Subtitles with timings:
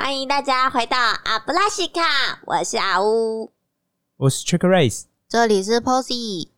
[0.00, 3.50] 欢迎大家回到阿布拉西卡，我是阿乌，
[4.16, 6.50] 我是 Trick Race，这里是 Posy。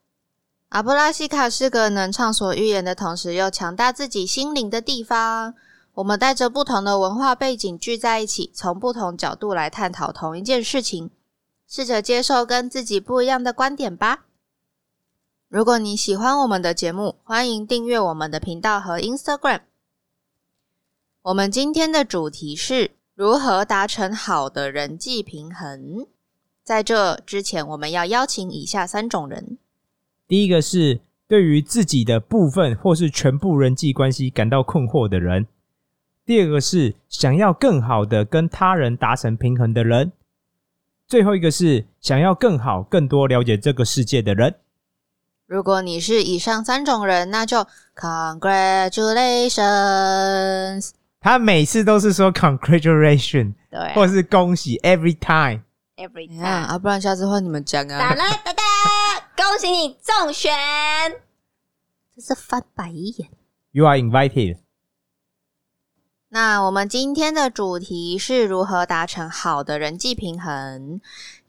[0.69, 5.55] 阿布拉西卡是个能畅所欲言的同时又强大自己心灵的地方。
[5.95, 11.11] 我们带着不同的文化背景聚在一起，从不同角度来探讨同一件事情，
[11.67, 14.27] 试着接受跟自己不一样的观点吧。
[15.49, 19.63] 如果你喜欢我们的节目，欢迎订阅我们的频道和 Instagram。
[21.23, 26.07] 我们今天的主题是如何达成好的人际平衡。
[26.65, 29.59] 在这之前，我们要邀请以下三种人：
[30.27, 35.45] 第一个是对于自己的部分或是全部人际关系感到困惑的人；
[36.25, 40.13] 第二个是想要更好的跟他人达成平衡的人；
[41.07, 44.55] 最后一个是想要更好、更多了解这个世界的人。
[45.47, 50.93] 如果你是以上三种人，那就 Congratulations！
[51.21, 55.65] 他每次都是说 Congratulation，对或是恭喜 Every time。
[55.97, 58.15] ，Every 你看 time，啊，不然下次换你们讲啊哒啊。
[58.15, 58.63] 啦哒哒，
[59.37, 60.51] 恭喜你中选，
[62.17, 63.29] 这是翻白眼。
[63.73, 64.61] You are invited。
[66.31, 71.03] 那我们今天的主题是如何达成好的人际平衡，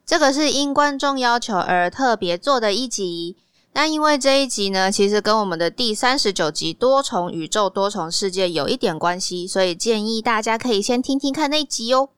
[0.06, 3.38] 这个是因观众要求而特别做的一集。
[3.74, 12.10] 那因为这一集呢，其实跟我们的第三十九集多重宇宙、多重世界有一点关系，所以建议大家可以先听听看那一集哦。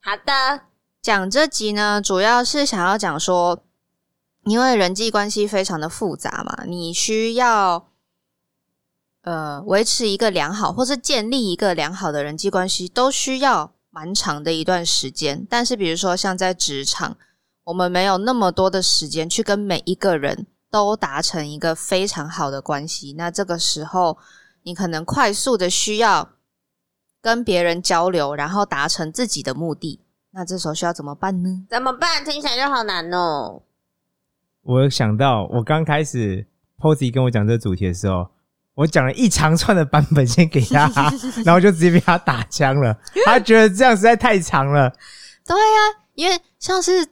[0.00, 0.62] 好的，
[1.02, 3.62] 讲这集呢，主要是想要讲说，
[4.44, 7.88] 因为人际关系非常的复杂嘛，你需要
[9.22, 15.44] 呃维持一个良好，或是建立一个良好的人际关系，都需要蛮长的一段时间。
[15.50, 17.16] 但是，比如说像在职场，
[17.64, 23.14] 我们没有那么多的时间去跟每一个人都达成一个非常好的关系。
[23.18, 24.16] 那这个时候，
[24.62, 26.30] 你可能快速的需要
[27.20, 30.00] 跟别人交流，然后达成自己的目的。
[30.32, 31.66] 那这时候需要怎么办呢？
[31.68, 32.24] 怎么办？
[32.24, 33.62] 听起来就好难哦。
[34.62, 36.46] 我想到我刚开始
[36.78, 38.28] Posy 跟我讲这个主题的时候，
[38.74, 40.88] 我讲了一长串的版本先给他，
[41.44, 42.96] 然后就直接被他打枪了。
[43.24, 44.88] 他觉得这样实在太长了。
[45.44, 47.04] 对呀、因为像是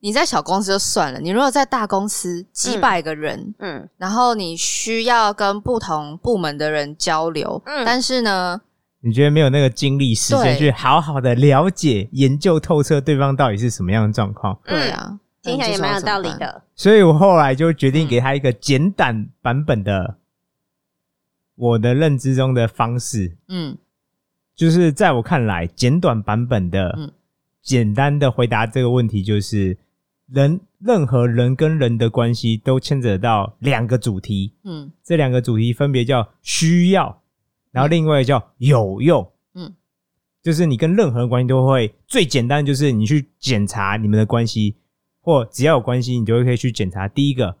[0.00, 8.60] 你在小公司就算了，你如果在大公司几百个人，嗯，然后你需要跟不同部门的人交流，嗯但是呢，
[9.00, 14.58] 你觉得没有那个精力时间去好好的了解、研究透彻对方到底是什么样的状况？
[14.64, 16.28] 对啊，听起来也蛮有道理。
[16.38, 16.62] 的。
[16.74, 20.16] 所以我后来就决定给他一个简短版本的
[21.56, 23.76] 我的认知中的方式，嗯
[24.56, 27.12] 就是在我看来，简短版本的、嗯
[27.62, 29.76] 简单的回答这个问题，就是
[30.32, 37.22] 人任何人跟人的关系都牵扯到两个主题，嗯这两个主题分别叫需要，
[37.72, 39.28] 然后另外叫有用。
[39.54, 39.74] 嗯，
[40.42, 44.76] 就是你跟任何人关系都会最简单，就是你去检查你们的关系，
[45.20, 47.08] 或只要有关系，你就会可以去检查。
[47.08, 47.56] 第一个，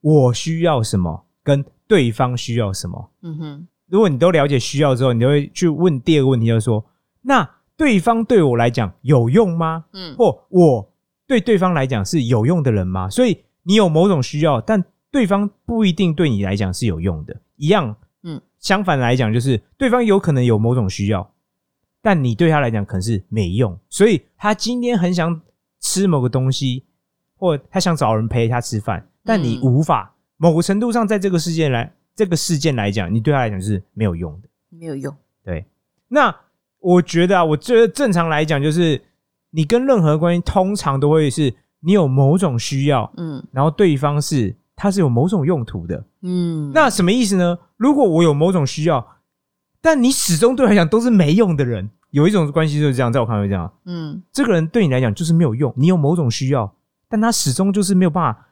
[0.00, 3.10] 我需要什么，跟对方需要什么。
[3.22, 6.84] 嗯哼，如果你都了解需要之后，你就会去问第二个问题，就是说，
[7.22, 9.84] 那对方对我来讲有用吗？
[9.92, 10.93] 嗯或我
[11.26, 13.08] 对对方来讲是有用的人吗？
[13.08, 17.36] 所以你有某种需要，但对方不一定对你来讲是有用的。
[17.56, 21.32] 一样，嗯，相反来讲，就是对方有可能有某种需要，
[22.02, 23.78] 但你对他来讲可能是没用。
[23.88, 25.40] 所以他今天很想
[25.80, 26.84] 吃某个东西，
[27.36, 30.14] 或他想找人陪他吃饭，但你嗯无法。
[30.36, 34.48] 某个程度上，在这个事件来这个事件来讲，你对他来讲是没有用的。
[34.68, 35.16] 没有用。
[35.44, 35.64] 对，
[36.08, 36.34] 那
[36.80, 39.00] 我觉得啊，我觉得正常来讲，就是
[39.54, 46.04] 你跟任何关系，通常都会是你有某种需要，嗯然后对方是他是有某种用途的。
[46.22, 47.56] 嗯，那什么意思呢？
[47.76, 49.06] 如果我有某种需要，
[49.80, 56.74] 但你始终对我来讲都是没用的人，有一种关系就是这样，在我看来是这样，嗯这个人对你来讲就是没有用，你有某种需要，
[57.08, 58.48] 但他始终就是没有办法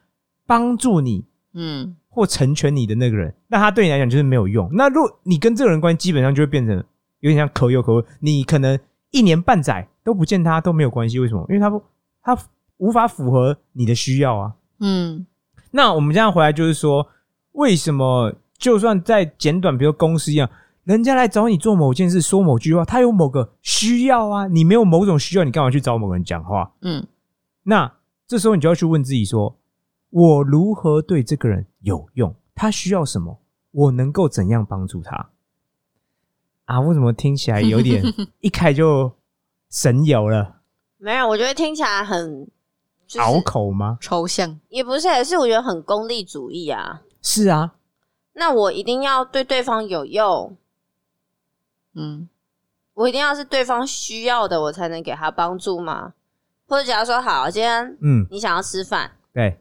[0.47, 1.25] 帮助你
[1.55, 4.69] 嗯或成全你的那个人，那他对你来讲就是没有用。
[4.73, 6.77] 那如果你跟这个人关系基本上就会变成
[7.21, 8.79] 有点像可有可无，你可能
[9.13, 11.47] 一年半载都不见他都没有关系，为什么？
[11.49, 11.81] 因为他不
[12.21, 12.37] 他
[12.79, 14.55] 无法符合你的需要啊。
[14.81, 15.25] 嗯
[15.71, 17.07] 那我们这样回来就是说，
[17.53, 20.51] 为什么就算在简短，比如公司一样，
[20.85, 26.73] 人家来找你做某件事，说某句话，他有某个需要啊，你没有某种需要，你干嘛去找某个人讲话？
[26.81, 27.07] 嗯
[27.63, 27.93] 那
[28.27, 29.57] 这时候你就要去问自己说：
[30.11, 32.35] 我如何对这个人有用？
[32.55, 33.39] 他需要什么？
[33.71, 35.31] 我能够怎样帮助他？
[36.65, 38.03] 啊，为什么听起来有点
[38.41, 39.13] 一开就
[39.71, 40.61] 神游了？
[40.99, 42.47] 没有，我觉得听起来很
[43.07, 43.99] 就是拗口吗？
[44.01, 44.59] 抽象。
[44.69, 47.03] 也不是，也是我觉得很功利主义啊。
[47.21, 47.75] 是啊，
[48.35, 50.57] 那我一定要对对方有用，
[51.95, 52.29] 嗯
[52.95, 56.15] 我我一定要是对方需要的，我才能给他帮助吗？
[56.69, 59.59] 或者假如说好，今天嗯，你想要吃饭，对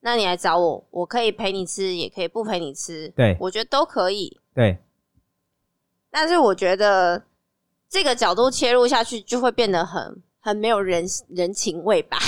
[0.00, 4.40] 那你来找我，我可以陪你吃，也可以不陪你吃，对我觉得都可以。
[4.54, 4.78] 对，
[6.12, 7.20] 但是我觉得
[7.88, 12.18] 这个角度切入下去，就会变得很很没有人人情味吧。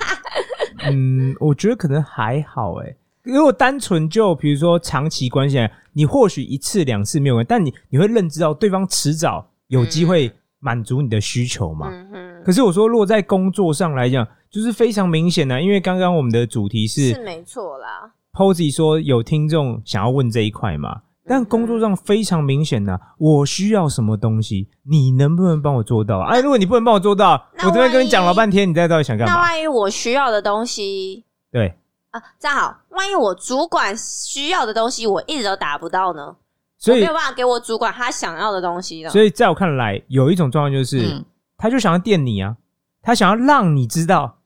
[0.90, 2.96] 嗯，我觉得可能还好诶。
[3.22, 11.88] 如果单纯就比如说长期关系来，你或许一次两次没有关系，但你你会认知到对方迟早有机会满足你的需求嘛。
[11.90, 18.12] 嗯哼，可是我说，如果在工作上来讲，就是非常明显的、因为刚刚我们的主题是是没错啦。
[18.34, 26.20] Posy 说有听众想要问这一块嘛，但工作上非常明显的、我需要什么东西，你能不能帮我做到？
[26.20, 29.42] 哎，如果你不能帮我做到，我这边跟你讲了半天，你在到底想干嘛那嘛？
[29.46, 31.74] 万一我需要的东西对，
[32.10, 36.36] 啊，这样好，万一我主管需要的东西我一直都达不到呢？
[36.78, 39.10] 所以没有办法给我主管他想要的东西了？
[39.10, 41.24] 所以在我看来，有一种状况就是，嗯
[41.56, 42.56] 他就想要电你啊，
[43.00, 44.40] 他想要让你知道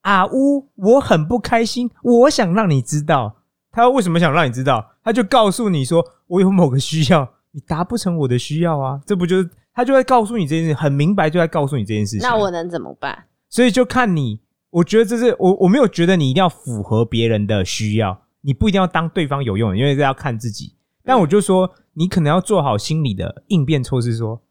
[0.00, 3.34] 啊呜，我很不开心，我想让你知道。
[3.70, 4.92] 他为什么想让你知道？
[5.08, 12.20] 他就告诉你说，我有某个需要，你达不成我的需要啊，这不就是他就会告诉你这件事，很明白就在告诉你这件事情。
[12.20, 13.24] 那我能怎么办？
[13.48, 14.38] 所以就看你，
[14.68, 20.74] 我觉得这是我我没有觉得你一定要符合别人的需要，你不一定要当对方有用，因为这要看自己。
[21.02, 24.42] 但我就说，你可能要做好心理的应变措施，说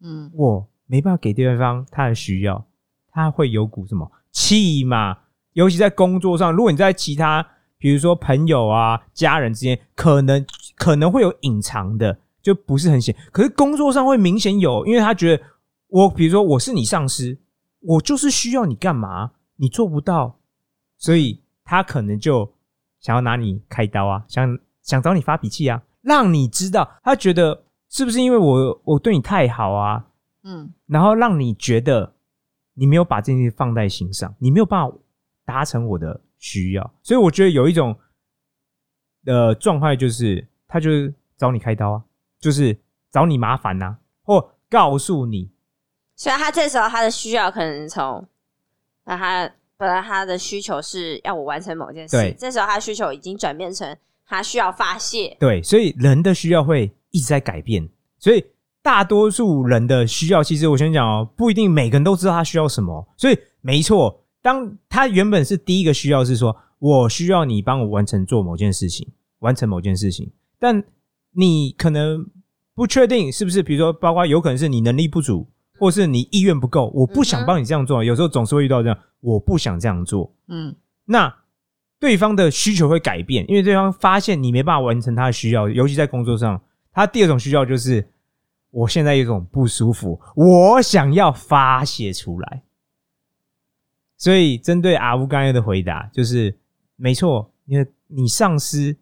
[0.00, 2.64] 嗯我没办法给对方他的需要，
[3.12, 5.18] 他会有股什么气嘛？
[5.52, 7.46] 尤其在工作上，如果你在其他，
[7.84, 10.42] 比如说朋友啊、家人之间，可能
[10.74, 13.14] 可能会有隐藏的，就不是很显。
[13.30, 15.42] 可是工作上会明显有，因为他觉得
[15.88, 17.36] 我，比如说我是你上司，
[17.80, 20.38] 我就是需要你干嘛，你做不到，
[20.96, 22.50] 所以他可能就
[23.00, 30.06] 想要拿你开刀啊，想想找你发脾气啊，让你知道，他觉得是不是因为我我对你太好啊，
[30.42, 32.14] 嗯然后让你觉得
[32.72, 34.96] 你没有把这件事放在心上，你没有办法
[35.44, 37.96] 达成我的需要，所以我觉得有一种
[39.24, 42.04] 的状态就是，他就是找你开刀啊，
[42.38, 42.78] 就是
[43.10, 45.50] 找你麻烦呐、或告诉你，
[46.14, 48.28] 所以他这时候他的需要可能从，
[49.06, 55.34] 那他本来他的需求是要我完成某件事，这时候他需求已经转变成他需要发泄。
[55.40, 57.88] 对，所以人的需要会一直在改变，
[58.18, 58.44] 所以
[58.82, 69.08] 大多数人的需要，其实我先讲哦，不一定每个人都知道他需要什么，所以没错，当他原本是第一个需要是说我需要你帮我完成做某件事情，
[69.38, 70.84] 完成某件事情，但
[71.32, 72.26] 你可能
[72.74, 75.48] 不确定是不是，比如说，包括有可能是你能力不足，
[75.78, 80.76] 或是你意愿不够，我不想帮你这样做，有时候总是会遇到这样，我不想这样做，嗯
[81.06, 81.34] 那
[81.98, 86.60] 对方的需求会改变，因为对方发现你没办法完成他的需要，尤其在工作上，
[86.92, 88.06] 他第二种需要就是
[88.70, 92.62] 我现在有种不舒服，我想要发泄出来。
[94.24, 96.58] 所以针对阿乌刚才的回答，就是
[96.96, 98.96] 没错，因为你上司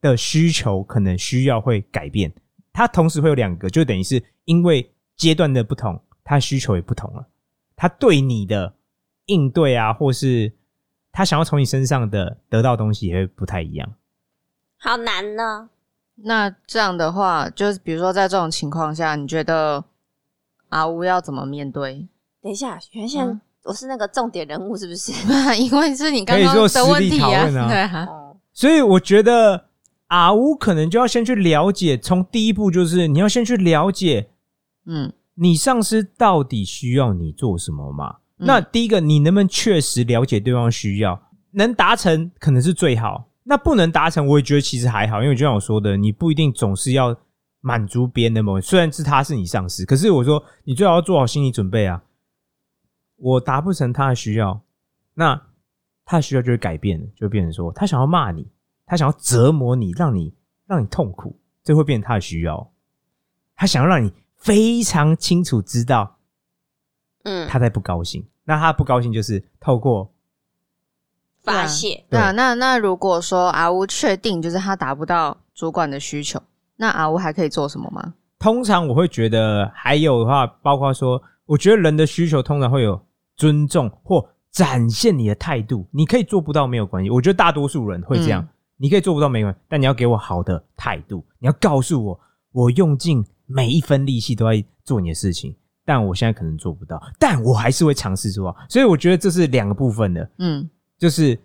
[0.00, 2.32] 的需求可能需要会改变，
[2.72, 7.26] 他同时会有两个，就等于是因为阶段的不同，他需求也不同了，
[7.74, 8.72] 他对你的
[9.26, 10.52] 应对啊，或是
[11.10, 13.94] 他想要从你身上的得到的东西也会不太一样。
[14.76, 15.70] 好难呢。
[16.14, 19.84] 那这样的话，就是比如说在这种情况下，你觉得
[20.68, 22.06] 阿乌要怎么面对？
[22.40, 25.12] 等一下，原先嗯我是那个重点人物是不是？
[25.60, 29.66] 因为是你刚刚的问题啊，对啊，哦，所以我觉得
[30.06, 34.30] 阿乌可能就要先去了解，从第一步就是你要先去了解
[34.86, 38.16] 嗯你上司到底需要你做什么嘛。
[38.38, 41.20] 嗯那第一个，你能不能确实了解对方需要，
[41.50, 43.28] 能达成可能是最好。
[43.42, 47.14] 那不能达成，我也觉得其实还好，因为就像我说的，你不一定总是要
[47.60, 52.00] 满足别人的某，虽然是他是你上司，可是我说你最好要做好心理准备啊。
[53.18, 54.60] 我达不成他的需要，
[55.14, 55.40] 那
[56.04, 58.48] 他的需要就会改变了，就会变成说他想要骂你，
[58.86, 60.34] 他想要折磨你，让你
[60.66, 62.72] 让你痛苦，这会变成他的需要。
[63.54, 66.18] 他想要让你非常清楚知道
[67.24, 70.12] 嗯，他在不高兴，那他不高兴就是透过
[71.42, 72.04] 发泄。
[72.08, 72.30] 对啊。
[72.30, 76.40] 那那如果说阿乌确定就是他达不到主管的需求，
[76.76, 78.14] 那阿乌还可以做什么吗？
[78.38, 83.04] 通常我会觉得还有的话，包括说，我觉得人的需求通常会有
[83.38, 85.88] 尊重或展现你的态度。
[85.90, 88.42] 你可以做不到没有关系，我觉得大多数人会这样。
[88.42, 88.48] 嗯
[88.80, 92.20] 你可以做不到没关系，但你要给我好的态度，你要告诉我，
[92.52, 95.52] 我用尽每一分力气都在做你的事情，
[95.84, 98.56] 但我现在可能做不到，但我还是会尝试做到。
[98.68, 101.36] 所以我觉得这是两个部分的，嗯就是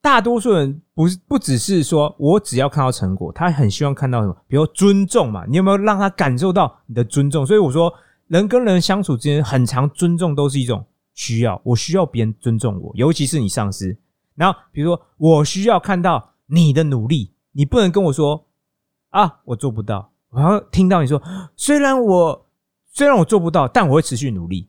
[0.00, 7.46] 大多数人不是不只是说我只要看到成果，他很希望看到什么，比如尊重嘛，你有没有让他感受到你的尊重？
[7.46, 7.94] 所以我说，
[8.34, 13.96] 人跟人相处之间，很常尊重都是一种需要，我需要别人尊重我，尤其是你上司。
[14.34, 18.48] 然后比如说，我需要看到你的努力，你不能跟我说
[19.10, 20.10] 啊，我做不到。
[20.30, 21.22] 我要听到你说，
[21.54, 22.50] 虽然我
[22.90, 24.68] 虽然我做不到，但我会持续努力，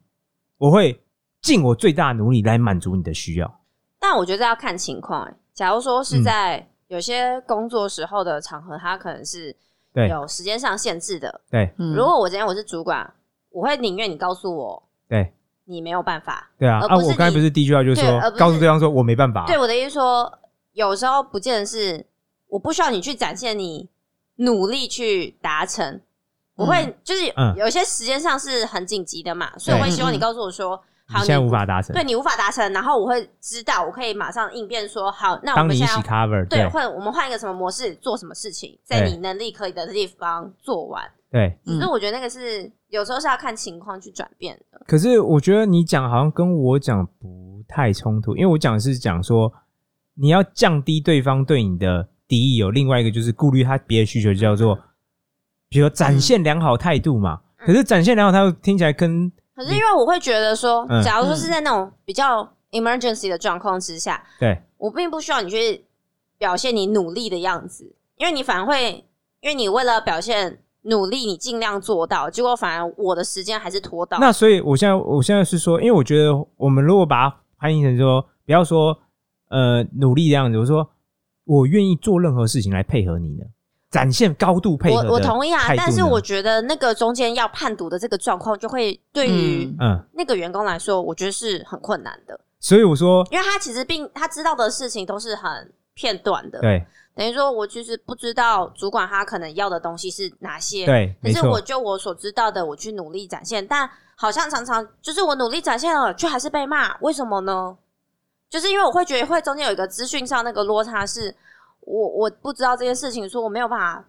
[0.60, 1.04] 我会
[1.42, 3.62] 尽我最大的努力来满足你的需要。
[4.00, 5.36] 但我觉得要看情况、欸。
[5.56, 9.56] 假如说是嗯在有些工作时候的场合，它可能是
[9.92, 11.42] 对有时间上限制的。
[11.50, 13.12] 对嗯如果我今天我是主管，
[13.56, 15.32] 我会宁愿你告诉我对
[15.64, 16.52] 你没有办法。
[16.60, 16.80] 对啊！
[16.80, 20.40] 啊，而不是我刚才不是第一句话就是说而不，是告诉对方说我没办法啊、对我的意思说，
[20.74, 22.06] 有时候不见得是
[22.50, 23.90] 我不需要你去展现你
[24.36, 26.02] 努力去达成，
[26.56, 30.76] 我会就是嗯有些时间上是很紧急的嘛，所以我会希望你告诉我说，
[31.08, 41.04] 好，你现在无法达成对，你无法达成，然后我会知道，我可以马上应变说，好，那我当你一起们现在 cover，对，对或者我们换一个什么模式做什么事情，在对你能力可以的地方做完。
[41.32, 41.58] 对。
[41.66, 44.82] 嗯所以我觉得那个是有时候是要看情况去转变的。
[44.88, 49.52] 可是我觉得你讲好像跟我讲不太冲突，因为我讲的是讲说
[50.16, 54.76] 你要降低对方对你的敌意，有另外一个就是顾虑他别的需求，叫做
[55.70, 57.42] 比如说展现良好态度嘛。
[57.42, 65.84] 嗯可是展现良好态度听起来跟可是因为我会觉得说嗯，假如说是在那种比较 emergency 的状况之下，对我并不需要你去
[66.38, 69.04] 表现你努力的样子，因为你反而会，
[69.42, 74.18] 因为你为了表现努力，你尽量做到，结果反而我的时间还是拖到。
[74.20, 78.98] 那所以，我现在我现在是说，因为我觉得我们如果把它翻译成说，不要说
[79.50, 80.90] 呃努力这样子，我说
[81.46, 83.46] 我愿意做任何事情来配合你呢，
[83.90, 96.86] 展现高度配合的我我同意啊但是我觉得那个中间要判读的这个状况，就会对于嗯嗯，那个员工来说，我觉得是很困难的，所以我说因为他其实并他知道的事情都是很片段的，对
[97.16, 107.78] 等于说我其实不知道主管他可能要的东西是哪些，对，没可是我，就我所知道的，我去努力展现，但好像常常就是我努力展现了，却还是被骂，为什么呢？
[108.50, 111.34] 就是因为我会觉得会中间有一个资讯上那个落差是，
[111.82, 114.06] 我我不知道这件事情，说我没有办法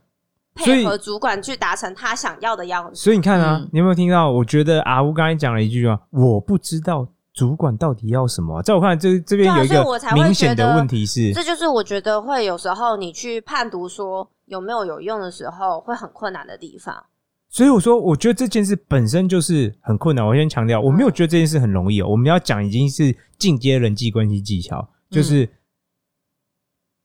[0.54, 2.96] 配合主管去达成他想要的样子。
[2.96, 4.30] 所以你看啊，嗯你有没有听到？
[4.30, 17.04] 我觉得阿乌刚才讲了一句话，我不知道主管到底要什么啊、在我看来，这这边有一个明显的问题是，这就是我觉得会有时候你去判读说有没有有用的时候，会很困难的地方。
[17.50, 20.26] 所以我说，我觉得这件事本身就是很困难。
[20.26, 22.08] 我先强调，我没有觉得这件事很容易哦。
[22.08, 25.46] 我们要讲已经是进阶人际关系技巧，就是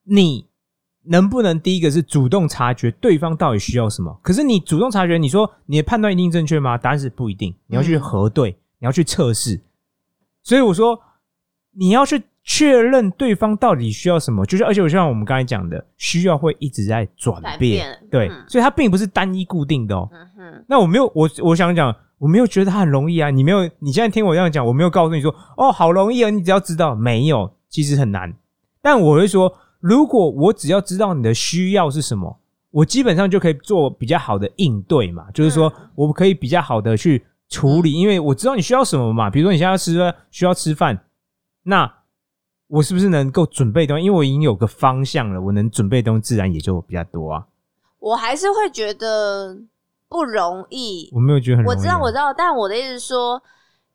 [0.06, 0.48] 你
[1.04, 4.18] 能不能第一个是主动察觉对方到底需要什么。
[4.24, 6.78] 可是你主动察觉，你说你的判断一定正确吗？
[6.78, 7.54] 答案是不一定。
[7.68, 9.60] 你要去嗯核对，你要去测试。
[10.44, 11.00] 所以我说，
[11.74, 20.10] 你要去确认对方到底需要什么，就是而且我像我们刚才讲的，需要会一直在转变，变对，嗯所以它并不是单一固定的哦。
[20.68, 23.30] 那我没有，我我想讲，我没有觉得它很容易啊。
[23.30, 28.34] 你没有，你现在听我这样讲，我没有告诉你说，哦，好容易啊，你只要知道，没有，其实很难。
[28.82, 32.40] 但我会说，如果我只要知道你的需要是什么，
[32.72, 35.30] 我基本上就可以做比较好的应对嘛。
[35.32, 39.30] 就是说嗯我可以比较好的去处理，因为我知道你需要什么嘛。
[39.30, 41.06] 比如说你现在要吃需要吃饭，
[41.64, 42.00] 那
[42.68, 44.06] 我是不是能够准备东西？
[44.06, 47.46] 因为我已经有个方向了，我能准备的东西自然也就比较多啊。
[48.00, 49.56] 我还是会觉得
[50.08, 51.12] 不容易。
[51.14, 53.44] 我没有觉得很容易啊、我知道，我知道，但我的意思是说，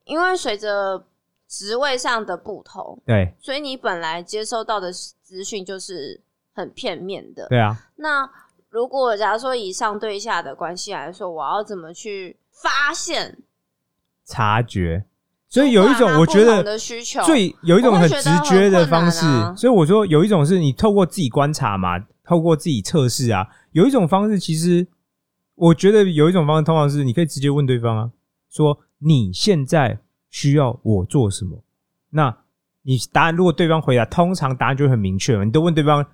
[0.05, 1.07] 因为随着
[1.49, 6.21] 职位上的不同，对所以你本来接收到的资讯就是
[6.55, 7.49] 很片面的。
[7.49, 8.31] 对啊，那
[8.69, 13.39] 如果假如说以上对下的关系来说，我要怎么去发现？
[14.27, 15.05] 察觉，
[15.49, 16.77] 所以有一种我觉得
[17.25, 19.25] 最有一种很直觉的方式
[19.57, 24.87] 所以我说有一种是你透过自己观察嘛，透过自己测试啊，有一种方式其实
[25.55, 28.11] 我觉得有一种方式通常是你可以直接问对方啊，
[28.51, 31.63] 说你现在需要我做什么？
[32.11, 32.37] 那
[32.83, 36.05] 你答案如果对方回答，通常答案就会很明确嘛，你都问对方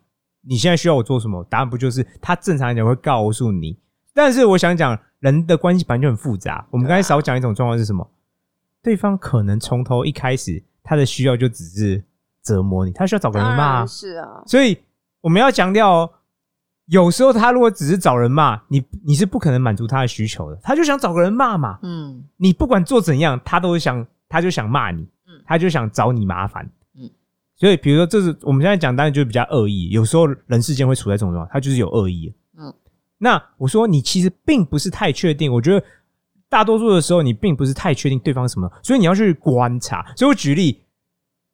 [0.42, 1.42] 你现在需要我做什么？
[1.48, 3.78] 答案不就是他正常来讲会告诉你？
[4.14, 6.66] 但是我想讲，人的关系本来就很复杂。
[6.70, 8.10] 我们刚才少讲一种状况是什么？
[8.82, 12.02] 对方可能从头一开始他的需要就只是
[12.42, 13.86] 折磨你，他需要找个人当骂。
[13.86, 14.76] 是啊，所以
[15.20, 16.10] 我们要强调哦，
[16.86, 20.58] 有时候他如果只是找人骂你，你是不可能满足他的需求的。
[20.60, 27.08] 他就想找个人骂嘛，嗯你不管做怎样，他都想，他就想骂你，嗯他就想找你麻烦，嗯
[27.54, 29.90] 所以比如说，这是我们现在讲，当然就是比较恶意。
[29.90, 32.34] 有时候人世间会处在这种状况，他就是有恶意。
[33.22, 35.84] 嗯，那我说你其实并不是太确定，我觉得
[36.48, 40.04] 大多数的时候你并不是太确定对方什么，所以你要去观察。
[40.16, 40.82] 所以我举例，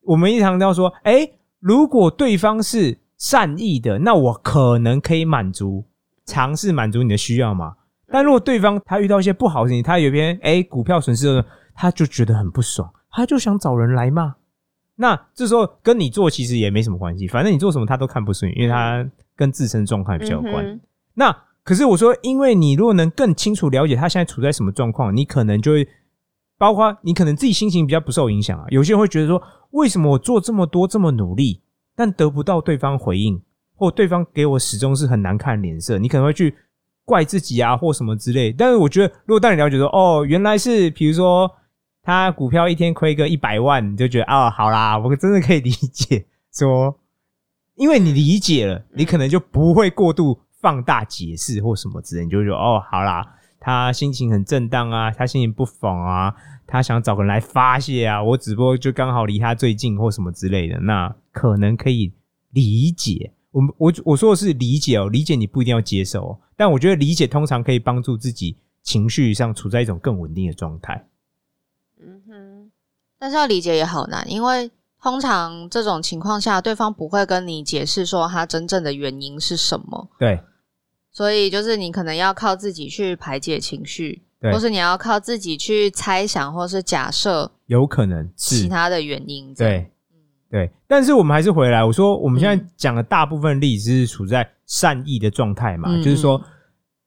[0.02, 1.28] 我们一常都要说，哎、
[1.60, 5.84] 如果对方是善意的，那我可能可以满足
[6.24, 7.76] 尝试满足你的需要嘛。
[8.10, 11.44] 但如果对方他遇到一些不好的事情，他有一篇哎股票损失了，
[11.74, 14.34] 他就觉得很不爽，他就想找人来骂。
[14.96, 19.06] 那这时候跟你做其实也没什么关系，反正你做什么他都看不顺眼，因为他
[19.36, 20.64] 跟自身状况比较有关。
[20.64, 20.80] 嗯
[21.14, 21.36] 那
[21.68, 25.86] 可是我说，因为你如果能更清楚了解他现在处在什么状况，你可能就会
[26.56, 28.64] 包括你可能自己心情比较不受影响啊。
[28.70, 31.60] 有些人会觉得说，为什么我做这么多这么努力，
[31.94, 33.42] 但得不到对方回应，
[33.74, 36.54] 或对方给我始终是很难看脸色，你可能会去
[37.04, 38.50] 怪自己啊，或什么之类。
[38.50, 41.50] 但是我觉得，如果当你了解说，哦，原来是比如说
[42.02, 46.98] 他股票一天亏个一百万，你就觉得啊、好啦，我真的可以理解说。
[47.74, 53.24] 因为你理解了，你可能就不会过度放大解释或什么之类，你就会觉得哦，好啦，
[53.60, 56.34] 他心情很震荡啊，他心情不爽啊，
[56.66, 62.12] 他想找个人来发泄啊，我只不过就刚好离他最近或什么之类的，那可能可以
[62.50, 63.32] 理解。
[63.50, 71.06] 我我我说的是理解哦，理解你不一定要接受哦，但我觉得理解通常可以帮助自己情绪上处在一种更稳定的状态。
[72.00, 72.70] 嗯哼，
[73.18, 74.70] 但是要理解也好难，因为
[75.02, 80.40] 通常这种情况下，对方不会跟你解释说他真正的原因是什么，对。
[81.10, 88.56] 所以就是你可能要靠自己去排解情绪，或是你要靠自己去猜想或是假设有可能是。
[88.56, 89.52] 其他的原因。
[89.54, 89.90] 对，
[90.50, 96.02] 对，但是我们还是回来，我说我们现在嗯讲的大部分例子是处在善意的状态嘛，嗯。
[96.02, 96.40] 就是说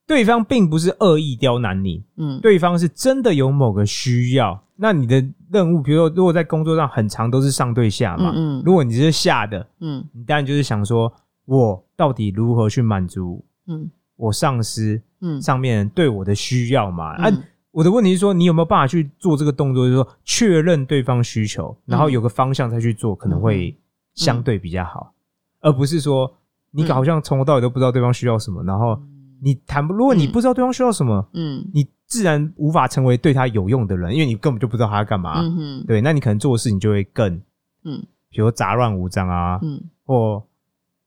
[0.06, 4.62] 对方并不是恶意刁难你，嗯，对方是真的有某个需要。
[4.82, 8.64] 那你的任务，比如说，如果在工作上很长都是上对下嘛，嗯嗯。
[8.66, 10.04] 如果你是下的，嗯。
[10.12, 11.14] 你当然就是想说，
[11.46, 13.92] 我到底如何去满足嗯。
[14.16, 15.40] 我上司嗯。
[15.40, 17.14] 上面人对我的需要嘛？
[17.14, 23.78] 啊，嗯我的问题是说，你有没有办法去做这个动作，就是说确认对方需求，然后有个方向再去做，可能会
[24.16, 25.14] 相对比较好，
[25.62, 26.30] 而不是说
[26.72, 29.00] 你好像从头到尾都不知道对方需要什么，然后
[29.44, 35.42] 你谈不，如果你不知道对方需要什么，嗯你自然无法成为对他有用的人，因为你根本就不知道他要干嘛。
[35.42, 37.42] 嗯哼对，那你可能做的事情就会更，
[37.84, 40.46] 嗯比如杂乱无章啊，嗯或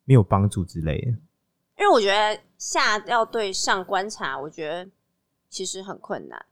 [0.05, 1.09] 没有帮助之类的。
[1.79, 4.91] 因为我觉得下要对上观察，我觉得
[5.49, 6.45] 其实很困难。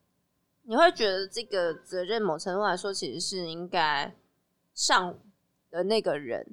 [0.65, 4.15] 你会觉得这个责任某程度来说，其实是应该
[4.75, 5.15] 上
[5.71, 6.47] 的那个人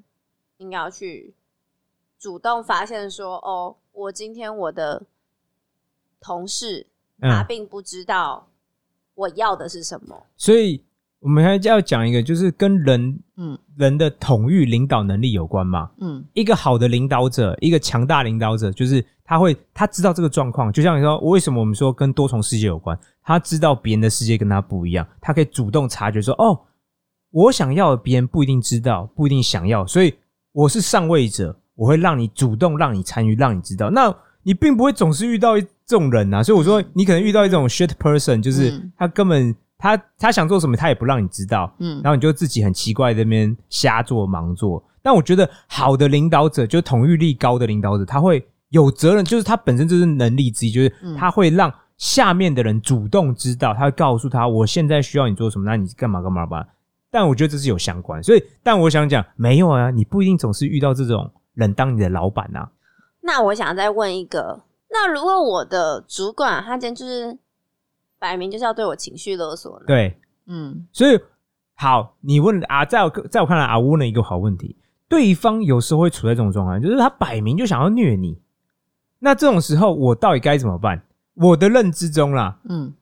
[0.57, 1.35] 应该要去
[2.17, 5.05] 主动发现说，哦，我今天我的
[6.21, 6.85] 同事
[7.19, 8.47] 他嗯，并不知道
[9.15, 10.15] 我要的是什么。
[10.37, 10.83] 所以
[11.19, 15.91] 我们还要讲一个，就是跟人嗯人的统御领导能力有关嘛。
[15.99, 20.71] 嗯一个好的领导者，一个强大领导者，就是他会他知道这个状况。
[20.71, 22.97] 就像你说，为什么我们说跟多重世界有关？
[23.21, 26.59] 他知道别人的世界跟他不一样，他可以主动察觉说：“哦，
[27.31, 30.15] 我想要的别人不一定知道，不一定想要，所以
[30.51, 33.91] 我是上位者，我会让你主动，让你参与，让你知道。
[33.91, 35.53] 那你并不会总是遇到
[35.89, 44.83] 这种人啊，所以我说你可能遇到一种 shit person，就是嗯他根本他他想做什么，他也不让你知道，嗯然后你就自己很奇怪在那边瞎做盲做。
[45.01, 56.63] 但我觉得好的领导者，就统御力高的领导者，他会有责任，就是他本身就是能力之一，就是嗯他会让下面的人主动知道，他会告诉他我现在需要你做什么，那你干嘛干嘛吧。
[57.09, 62.69] 但我觉得这是有相关，所以但我想讲，没有啊，你不一定总是遇到这种人当你的老板啊。
[63.21, 67.37] 那我想再问一个，那如果我的主管他今天就是
[68.17, 69.85] 摆明就是要对我情绪勒索呢？
[69.87, 71.19] 对，嗯所以
[71.75, 74.75] 好，你问啊，在我在我看来啊，我问了一个好问题。
[75.07, 78.39] 对方有时候会处在这种状况，就是他摆明就想要虐你。
[79.19, 81.01] 那这种时候，我到底该怎么办？
[81.35, 82.93] 我的认知中啦，嗯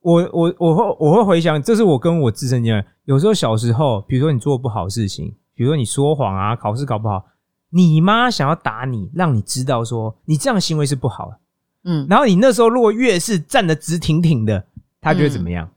[0.00, 2.86] 我我我会我会回想，这是我跟我自身经验。
[3.04, 7.24] 有时候小时候，比如说你做不好事情，比如说你说谎啊，考试考不好，
[7.70, 11.38] 你妈想要打你，让你知道说你这样行为是不好的。
[11.84, 14.64] 嗯然后你那时候如果越是站得直挺挺的，
[15.00, 15.68] 他就会怎么样？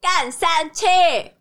[0.00, 0.86] 干三气，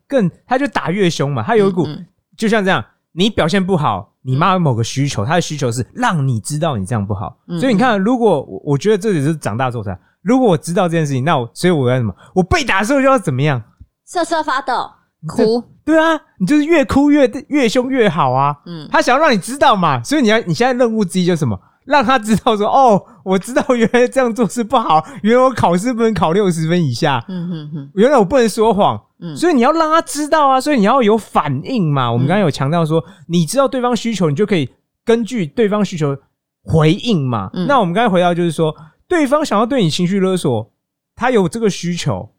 [0.07, 1.43] 更他就打越凶嘛。
[1.43, 2.05] 他有一股、嗯
[2.37, 7.37] 就像这样，你表现不好，你妈有某个需求，他的需求是让你知道你这样不好。
[7.47, 12.15] 嗯所以你看，如果我我觉得这也是长大之后才，如果我知道这件事情，那我所以我要什么？
[12.33, 13.61] 我被打的时候就要怎么样？
[14.05, 14.89] 瑟瑟发抖。
[15.27, 18.55] 哭对啊，你就是越哭越越凶越好啊。
[18.65, 21.59] 嗯他想要让你知道嘛，所以你要你现在任务之一就是什么？
[21.85, 32.11] 让他知道说哦，我知道原来这样做是不好，原来我考试不能考六十分以下，嗯哼哼原来我不能说谎，嗯所以你要让他知道啊，所以你要有反应嘛。
[32.11, 34.69] 我们刚才有强调说，你知道对方需求，你就可以
[35.03, 36.15] 根据对方需求
[36.63, 37.49] 回应嘛。
[37.53, 38.75] 嗯那我们刚才回到就是说，
[39.07, 40.71] 对方想要对你情绪勒索，
[41.15, 42.29] 他有这个需求，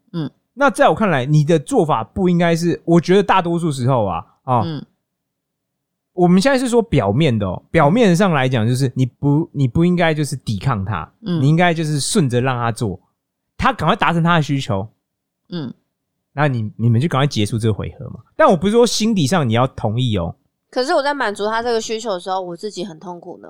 [0.53, 4.85] 那在我看来，你的做法不应该是，我觉得大多数时候啊，啊、嗯
[6.13, 12.99] 我们现在是说表面的哦，表面上来讲，就是你不你不应该就是抵抗他，嗯你应该就是顺着让他做，
[13.57, 14.85] 他赶快达成他的需求，
[15.49, 15.73] 嗯，
[16.33, 18.19] 那你你们就赶快结束这个回合嘛。
[18.35, 20.35] 但我不是说心底上你要同意哦，
[20.69, 23.47] 可是我在满足他这个需求的时候，我自己很痛苦呢。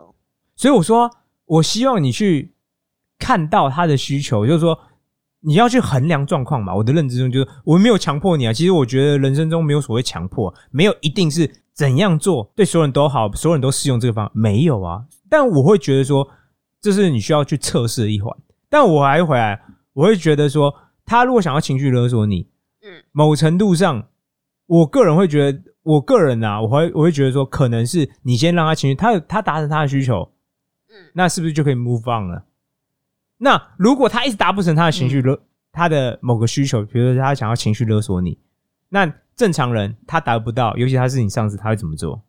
[0.55, 1.09] 所以我说
[1.45, 2.53] 我希望你去
[3.17, 4.79] 看到他的需求，就是说
[5.41, 6.73] 你要去衡量状况嘛。
[6.73, 15.03] 我的认知中就是我没有强迫你啊，其实我觉得人生中没有所谓强迫，没有一定是怎样做对所有人都好，所有人都适用这个方法，没有啊。
[15.29, 16.27] 但我会觉得说
[16.79, 18.35] 这是你需要去测试的一环。
[18.69, 19.61] 但我还回来，
[19.93, 20.73] 我会觉得说
[21.05, 22.47] 他如果想要情绪勒索你，
[22.83, 24.07] 嗯，某程度上，
[24.67, 30.31] 我个人会觉得，我个人啊，我会我会觉得说，可能是你先让他情绪，他他达成他的需求，
[30.89, 32.45] 嗯那是不是就可以 move on 了？
[33.43, 35.39] 那如果他一直达不成他的情绪勒，
[35.71, 38.37] 他的某个需求，比如说他想要情绪勒索你，
[38.89, 42.21] 那正常人他达不到，尤其他是你上司，他会怎么做？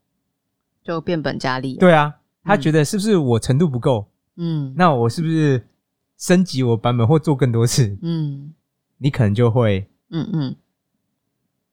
[0.82, 4.08] 就变本加厉。，对啊，他觉得是不是我程度不够？
[4.36, 5.68] 嗯那我是不是
[6.16, 7.98] 升级我版本或做更多次？
[8.00, 8.54] 嗯
[8.96, 10.56] 你可能就会嗯嗯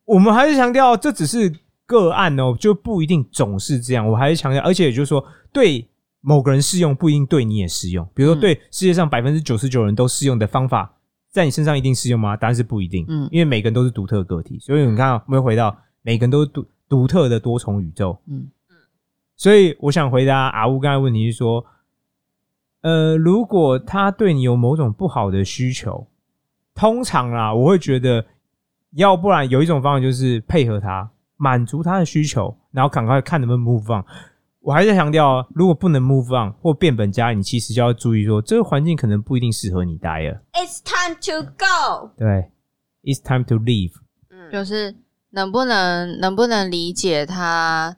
[0.04, 4.06] 我们还是强调，这只是个案哦，就不一定总是这样。
[4.06, 5.88] 我还是强调，而且也就是说，对
[6.21, 8.08] 某个人适用，不一定对你也适用。
[8.13, 10.93] 比如说，嗯对世界上百分之九十九人都适用的方法，
[11.29, 12.36] 在你身上一定适用吗？
[12.36, 13.05] 答案是不一定。
[13.08, 18.19] 嗯因为每个人都是独特的个体，所以你看啊，我们回到每个人都是独独特的多重宇宙。
[18.27, 18.49] 嗯
[19.36, 21.65] 所以我想回答阿乌刚才的问题是说，
[22.82, 26.05] 呃，如果他对你有某种不好的需求，
[26.75, 28.25] 通常啦，我会觉得，
[28.95, 34.03] 要不然有一种方法就是配合他，满足他的需求，然后赶快看能不能 move on。
[34.62, 40.41] 我还在强调，如果不能 move on 或变本加厉，你其实就要注意说，这个环境可能不一定适合你待了。
[40.54, 42.12] It's time to go。
[42.17, 42.52] 对
[43.04, 43.93] ，It's time to leave。
[44.30, 44.95] 嗯，就是
[45.30, 47.95] 能不能能不能理解他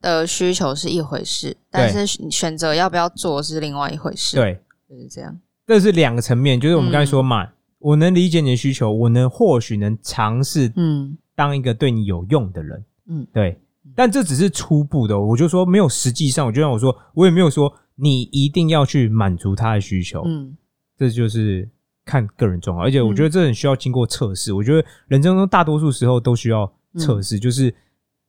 [0.00, 5.36] 的需求是一回事，但是选选择要不要做是另外一回事。，对，就是这样。
[5.66, 7.48] 这是两个层面，就是我们刚才说嗯嘛，
[7.80, 13.60] 我能理解你的需求，我能或许能尝试嗯当一个对你有用的人，嗯对。
[13.94, 20.56] 但这只是初步的哦，我就说没有实际上，我就像我说，我也没有说你一定要去满足他的需求，嗯。
[20.98, 21.68] 这就是
[22.06, 24.52] 看个人状况，而且我觉得这很需要经过测试。
[24.52, 27.74] 我觉得人生中大多数时候都需要测试，就是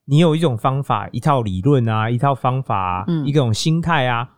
[0.04, 3.26] 你有一种方法、一套理论啊、一套方法啊、嗯。
[3.26, 4.28] 一种心态啊，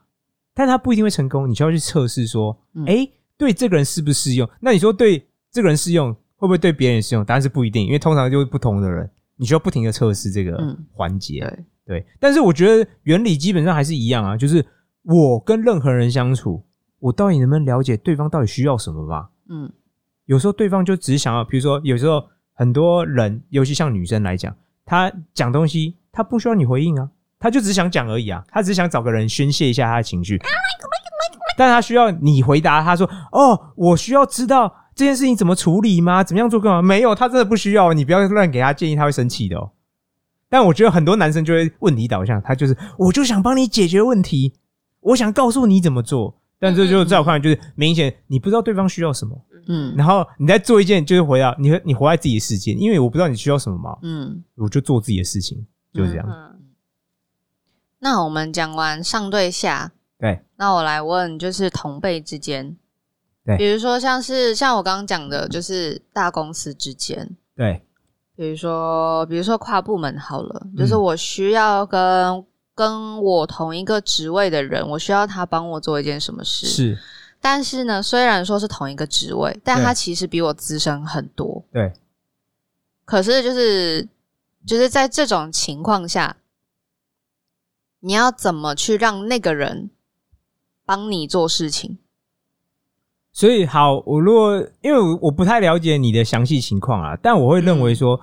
[0.54, 2.84] 但他不一定会成功，你需要去测试说，嗯。
[2.86, 4.48] 哎、对这个人适不适用？
[4.60, 7.24] 那你说对这个人适用，会不会对别人也适用？
[7.24, 11.40] 答案是不一定，因为通常就是不同的人，你需要不停的测试这个嗯环节。
[11.86, 14.62] 对，对，但是我觉得原理基本上还是一样啊，就是
[15.02, 16.62] 我跟任何人相处，
[16.98, 19.30] 我到底能不能了解对方到底需要什么吧？
[19.48, 19.72] 嗯
[20.26, 22.22] 有时候对方就只想要，比如说有时候
[22.52, 30.38] 很多人，尤其像女生来讲，她讲东西，她不需要你回应啊，她就只想讲而已啊，她只是想找个人宣泄一下她的情绪，
[31.56, 36.22] 但她需要你回答，她说：“哦，我需要知道这件事情怎么处理吗？
[36.22, 39.70] 怎么样做更好？”没有，他真的不需要，你不要乱给他建议，他会生气的哦。
[40.50, 44.52] 但我觉得很多男生就会问题导向，他就是我就想帮你解决问题，
[45.00, 49.42] 我想告诉你怎么做，但这就在我看来就是明显你不知道对方需要什么。
[49.68, 54.42] 嗯然后你在做一件，就是回到你你活在自己的世界，因为我不知道你需要什么嘛，嗯。
[54.56, 56.26] 我就做自己的事情，就是这样。
[56.28, 56.58] 嗯
[58.02, 62.76] 那我们讲完上对下，对那我来问，就是同辈之间，
[63.44, 63.56] 对。
[63.56, 67.82] 比如说像是像我刚刚讲的，就是大公司之间，对。
[68.36, 76.98] 比如说比如说跨部门好了，就是嗯我需要跟跟我同一个职位的人，我需要他帮我做一件什么事，是，
[77.38, 81.92] 但是呢，虽然说是同一个职位，但他其实比我资深很多，对。
[83.04, 84.08] 可是就是
[84.66, 86.38] 就是在这种情况下，
[87.98, 89.90] 你要怎么去让那个人
[90.86, 91.98] 帮你做事情？
[93.40, 98.20] 所以好，我如果因为我我不太了解你的详细情况啊，但我会认为说，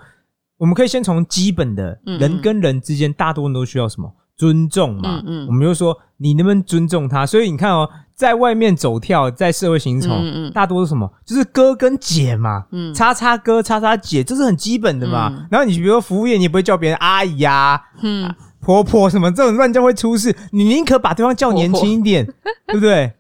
[0.60, 5.24] 我们可以先从基本的嗯人跟人之间，大多人都需要什么尊重嘛。
[5.26, 7.26] 嗯嗯我们就说你能不能尊重他？
[7.26, 11.12] 所以你看哦，在外面走跳，在社会行走，嗯嗯大多是什么？
[11.26, 12.68] 就是哥跟姐嘛。
[12.72, 15.30] 嗯，叉叉哥、叉叉姐，这是很基本的嘛。
[15.36, 22.24] 嗯然后你比如说服务业，你也不会叫别人阿姨呀、嗯婆婆什么这种乱叫会出事，你宁可把对方叫年轻一点，
[22.68, 23.14] 对不对？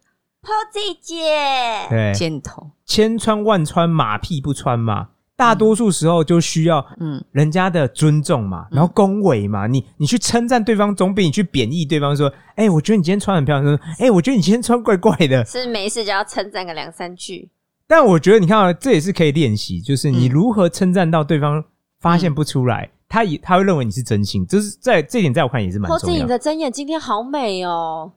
[0.47, 5.09] 破姐姐，对，箭头，千穿万穿，马屁不穿嘛。
[5.35, 9.67] 大多数时候就需要嗯人家的尊重嘛，然后恭维嘛。
[9.67, 15.43] 你你去称赞对方，总比你去贬义对方说：“哎、我觉得你今天穿很漂亮。”说：“哎、我觉得你今天穿怪怪的。
[15.45, 17.51] 是没事就要称赞个两三句。”
[17.85, 21.61] 但我觉得你看啊，这也是可以练习，就是你嗯如何称赞到对方
[21.99, 26.23] 发现不出来，他也他会认为你是真心，就是在这点在我看也是蛮重要的。
[26.23, 28.13] 你的真眼今天好美哦，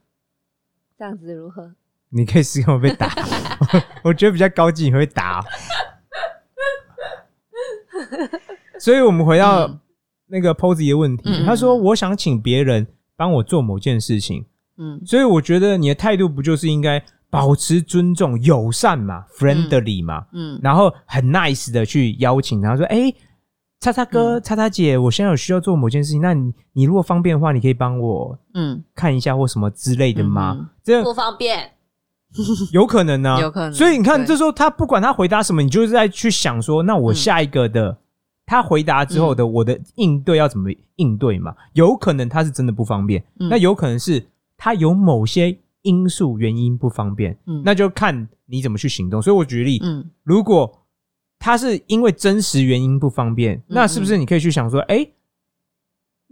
[0.97, 1.75] 这样子如何？
[2.11, 3.09] 你可以试看会被打，
[4.03, 5.45] 我觉得比较高级，你会打哦、
[8.79, 9.81] 所以我们回到嗯。
[10.33, 14.47] 那个 Posy 的问题，他说我想请别人帮我做某件事情，
[14.79, 15.01] 嗯。
[15.05, 23.13] 所以我觉得你的态度不就是应该保持尊重、友善嘛，friendly 嘛，嗯然后很 nice 的去邀请他说：“哎、
[23.81, 24.43] 叉叉哥、嗯。
[24.45, 30.57] 叉叉姐，我现在有需要做某件事情，那你你如果方便的话，你可以帮我嗯，看一下或什么之类的吗？
[30.61, 30.69] 嗯。
[30.85, 31.73] 这不方便，
[32.73, 37.15] 有可能呢、有可能所以你看，这时候他不管他回答什么，你就是在去想说，那我嗯。
[37.15, 37.99] 下一个的、
[38.47, 41.55] 他回答之后的我的应对要怎么应对嘛？
[41.75, 43.49] 有可能他是真的不方便，嗯。
[43.49, 44.25] 那有可能是
[44.57, 47.63] 他有某些因素原因不方便，嗯。
[47.65, 49.21] 那就看你怎么去行动。
[49.21, 50.11] 所以我举例，嗯。
[50.23, 50.71] 如果
[51.39, 55.07] 他是因为真实原因不方便，那是不是你可以去想说，哎、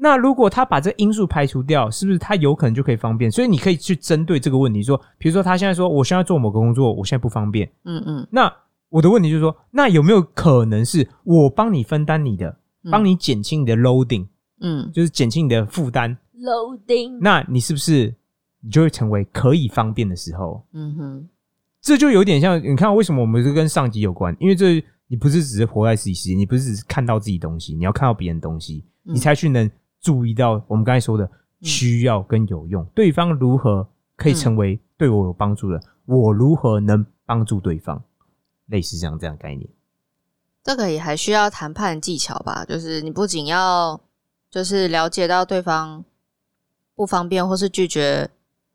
[0.01, 3.29] 那如果他把这因素排除掉，是不是他有可能就可以方便？
[3.31, 8.53] 所以你可以去针对这个问题说，比如说他现在说我现在做某个工作，我现在不方便，嗯嗯那
[8.91, 12.49] 我的问题就是说，那有没有可能是我帮你分担你的，
[12.85, 14.27] 嗯帮你减轻你的 loading，
[14.61, 18.15] 嗯就是减轻你的负担？loading，那你是不是
[18.61, 20.65] 你就会成为可以方便的时候？
[20.73, 21.29] 嗯哼，
[21.83, 24.35] 这就有点像，你看为什么我们是跟上级有关？
[24.39, 31.31] 因为这你不是只是活在自己世界，你不是只是看到自己东西，你要看到别人东西，嗯你才去能注意到我们刚才说的
[31.63, 38.03] 需要跟有用，对方如何可以成为对我有帮助的，我如何能帮助对方，
[38.67, 39.69] 类似这样这样概念。
[40.63, 42.65] 这个也还需要谈判技巧吧？
[42.65, 44.01] 就是你不仅要
[44.51, 46.05] 就是了解到对方
[46.95, 48.29] 不方便或是拒绝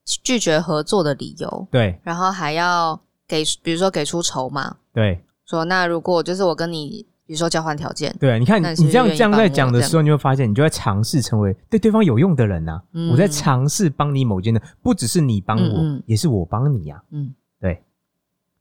[0.06, 13.10] 拒绝合作的理由，对然后还要给比如说给出筹码，对说那如果就是我跟你比如说交换条件，对，你看你这样这样在讲的时候，你会发现你就在尝试成为对对方有用的人呐、嗯。
[13.12, 16.04] 我在尝试帮你某件的，不只是你帮我，嗯嗯。
[16.06, 17.82] 也是我帮你呀、嗯，对。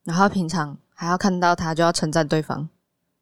[0.04, 2.68] 然后平常还要看到他就要称赞对方，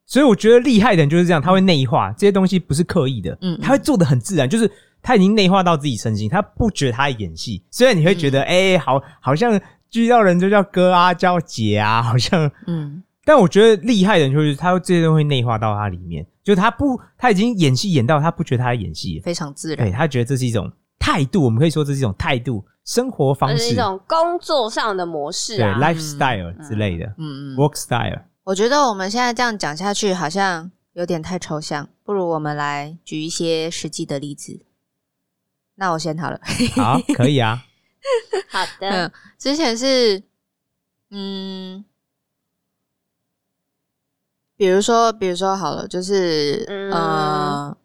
[0.05, 7.63] 所以我觉得厉害的人就是这样，他会内化这些东西，不是刻意的，他会做的很自然，就是他已经内化到自己身心，他不觉得他在演戏。
[7.71, 9.59] 虽然你会觉得，哎、好，好像
[9.95, 25.79] 遇到人就叫哥啊，叫姐啊，好像，嗯但我觉得厉害的人就是他这些东西会内化到他里面，就是他不，他已经演戏演到他不觉得他在演戏，非常自对然，他觉得这是一种态度，我们可以说这是一种态度，生活方式这是一，种工作上的模式对啊。
[25.79, 28.23] lifestyle 之类的、嗯嗯，work style。
[28.45, 34.65] 我觉得我们现在这样讲下去好像有点太抽象，不如我们来举一些实际的例子。
[35.77, 36.41] 那我先好了。
[36.75, 37.63] 好，可以啊，
[38.51, 40.23] 好的嗯，，之前是，
[41.11, 41.85] 嗯，
[44.61, 46.93] 比如说，比如说好了，就是，嗯。
[46.93, 47.77] 呃，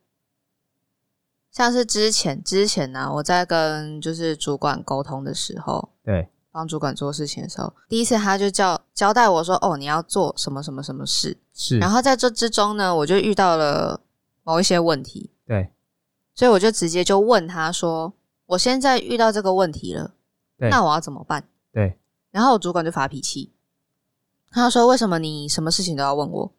[1.49, 6.27] 像是之前之前呢、我在跟就是主管沟通的时候，对。
[6.51, 14.01] 帮主管做事情的时候，第一次他就叫交代我说，哦，你要做什么什么什么事，是，然后在这之中呢，我就遇到了
[14.43, 15.71] 某一些问题，对。
[16.33, 18.11] 所以我就直接就问他说
[18.47, 20.11] ：“我现在遇到这个问题了，
[20.59, 21.97] 对那我要怎么办对？”
[22.31, 23.53] 然后我主管就发脾气，
[24.51, 26.51] 他说：“为什么你什么事情都要问我？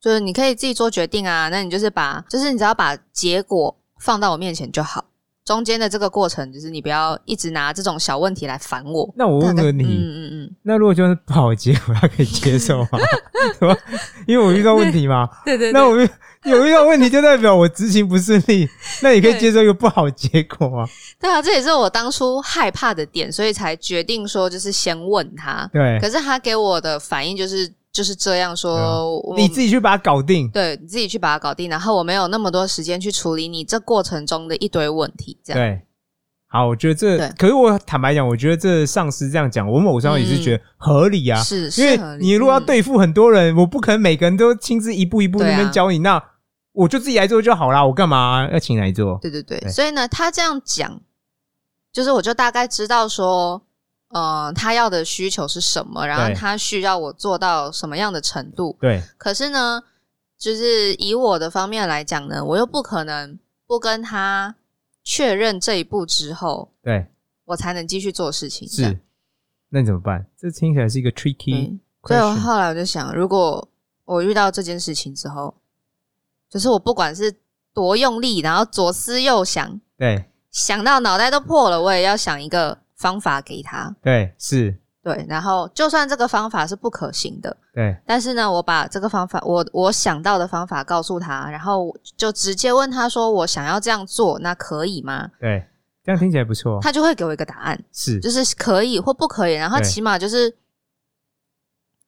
[0.00, 5.04] 就是你可以自己做决定啊，那你就是把，就是你只要把结果放到我面前就好。
[5.44, 12.98] 中间的这个过程，就是你不要一直拿这种小问题来烦我。”那我问问你，嗯嗯嗯，那如果就是不好的结果，他可以接受吗？
[13.58, 13.74] 什么？
[14.26, 16.06] 因为我遇到问题嘛， 对对那我遇
[16.44, 18.68] 有遇到问题，就代表我执行不顺利。
[19.02, 20.86] 那你可以接受一个不好结果吗？
[21.18, 25.66] 对啊，这也是我当初害怕的点，所以才决定说就是先问他。
[25.72, 27.66] 对可，是他给我的反应就是
[27.98, 30.48] 就是这样说，你自己去把它搞定。
[30.50, 35.82] 对你自己去把它搞定，然后我没有那么多时间去处理你这过程中的一堆问题，这样对，
[36.46, 41.42] 好，我觉得这对，可是我坦白讲，我觉得这上司这样讲，我某程度上也是觉得合理啊。
[41.42, 46.22] 是因为是你如果要嗯对付很多人，我不可能每个人都亲自一步一步那边教你，那
[46.70, 47.84] 我就自己来做就好啦。
[47.84, 49.18] 我干嘛要请来做？
[49.20, 51.00] 对对对，对所以呢，他这样讲，
[51.92, 53.60] 就是我就大概知道说，
[54.08, 58.76] 呃，他要的需求是什么，然后他需要我做到什么样的程度。
[58.80, 59.82] 对可是呢，
[60.38, 64.54] 就是以我的方面来讲呢，我又不可能不跟他
[65.04, 67.06] 确认这一步之后，对，
[67.44, 68.68] 我才能继续做事情。
[68.68, 68.98] 是。
[69.70, 70.26] 那你怎么办？
[70.38, 72.34] 这听起来是一个 tricky 嗯，所以我。
[72.36, 73.68] 后来我就想，如果
[74.06, 75.54] 我遇到这件事情之后，
[76.48, 77.34] 就是我不管是
[77.74, 83.94] 多用力，然后左思右想，对想到脑袋都破了，我也要想一个方法给他。
[84.02, 95.64] 对是，对，然后就算这个方法是不可行的，对，但是呢，我把这个方法，我我想到的方法告诉他，然后就直接问他说：“我想要这样做，那可以吗对，
[96.04, 96.78] 这样听起来不错？”。
[96.82, 100.54] 他就会给我一个答案，是，就是可以或不可以，然后起码就是，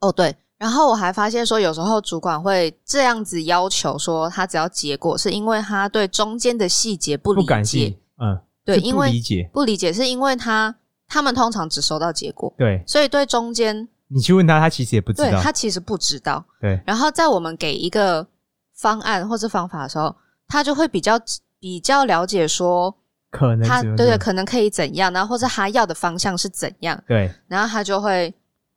[0.00, 10.74] 哦对，然后我还发现说，有时候主管会这样子要求说，他只要结果，是因为他对中间的细节不理不感解，，嗯，对，因为不理解，不理解是因为他
[11.08, 12.82] 他们通常只收到结果，对。
[12.86, 16.44] 所以对中间你去问他，他其实也不知道，对他其实不知道。
[16.60, 18.26] 对，然后在我们给一个
[18.74, 20.14] 方案或是方法的时候，
[20.48, 21.18] 他就会比较
[21.58, 22.94] 比较了解说
[23.30, 27.32] 可能他对对可能可以怎样，然后或者他要的方向是怎样，对。
[27.48, 28.32] 然后他就会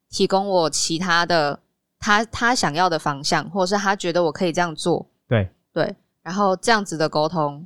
[0.09, 1.59] 提供我其他的
[1.99, 5.49] 他他想要的方向，或者是他觉得我可以这样做，对。
[5.73, 7.65] 对，然后这样子的沟通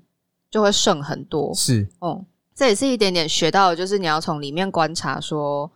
[0.50, 1.54] 就会顺很多。
[1.54, 5.72] 是，哦、这也是一点点学到的，就是你要从里面观察说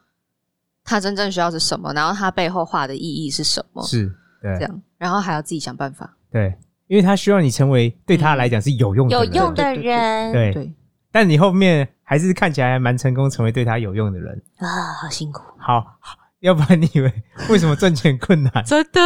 [0.83, 4.07] 他真正需要是什么，然后他背后画的意义是什么，是，
[4.41, 6.17] 对这样，然后还要自己想办法。
[6.31, 6.53] 对，
[6.87, 10.73] 因为他需要你成为对他来讲是有用的人有用的人，对，对
[11.11, 14.41] 但你后面还是看起来还蛮成功，成为对他有用的人。
[14.57, 15.41] 啊，好辛苦。
[15.57, 17.13] 好，好要不然你以为
[17.49, 18.51] 为什么赚钱困难？
[18.65, 18.99] 真的，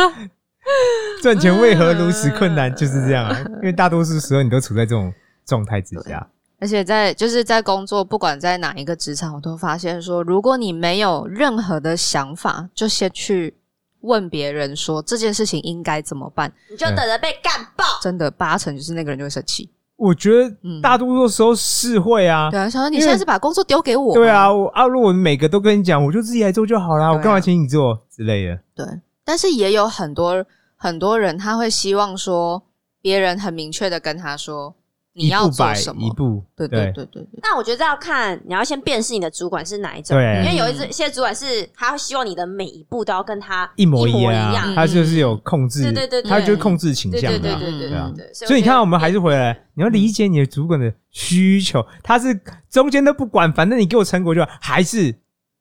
[1.22, 2.74] 赚钱为何如此困难？
[2.76, 5.12] 就是这样啊，因为大多数时候你都处在这种
[5.46, 6.28] 状态之下。
[6.58, 13.56] 而且在就是在工作，不管在哪一个职场，我都发现说，如果你没有任何的想法，就先去
[14.02, 17.84] 问别人说这件事情应该怎么办，你就等着被干爆。
[18.02, 19.70] 真的八成就是那个人就会生气。
[19.98, 22.50] 我觉得嗯大多数时候是会啊。
[22.50, 28.60] 对啊，想说你现在是把工作丢给我，对啊，，我啊，如果每个都跟你讲，我就自己来做就好啦，啊我干嘛请你做之类的？
[28.76, 28.86] 对。
[29.24, 32.62] 但是也有很多很多人，他会希望说
[33.02, 34.74] 别人很明确的跟他说
[35.16, 36.92] 你要一步摆做什么，一步，对对。
[36.92, 47.60] 对对对，那我觉得这要看，你要先辨识你的主管是哪一种，对因为有一些主管是他会希望你的每一步都要跟他一模一样，他就是有控制，对对对对他就是控制倾向的啊。
[47.60, 48.34] 对对对对。
[48.34, 52.38] 所以你看，我们还是是回来，你要理解你的主管的需求，他是
[52.70, 55.16] 中间都不管，反正你给我成果就好，还是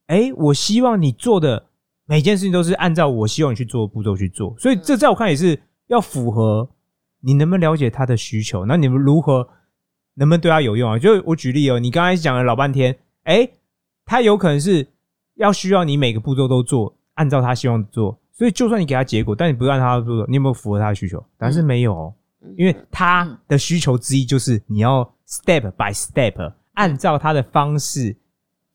[0.09, 1.67] 哎，我希望你做的
[2.05, 6.69] 每件事情都是按照我希望你去做的步骤去做，所以这在我看也是要符合
[7.25, 9.49] 你能不能了解他的需求，那你们如何
[10.15, 10.99] 能不能对他有用啊？
[10.99, 13.49] 就我举例哦，你刚才讲了老半天，哎，
[14.05, 14.87] 他有可能是
[15.35, 21.19] 要需要你每个步骤都做，按照他希望做，所以就算你给他结果，但你不按他的步骤，你有没有符合他的需求？
[21.39, 22.15] 答案是没有哦。
[22.59, 28.15] 因为他的需求之一就是你要 step by step 按照他的方式、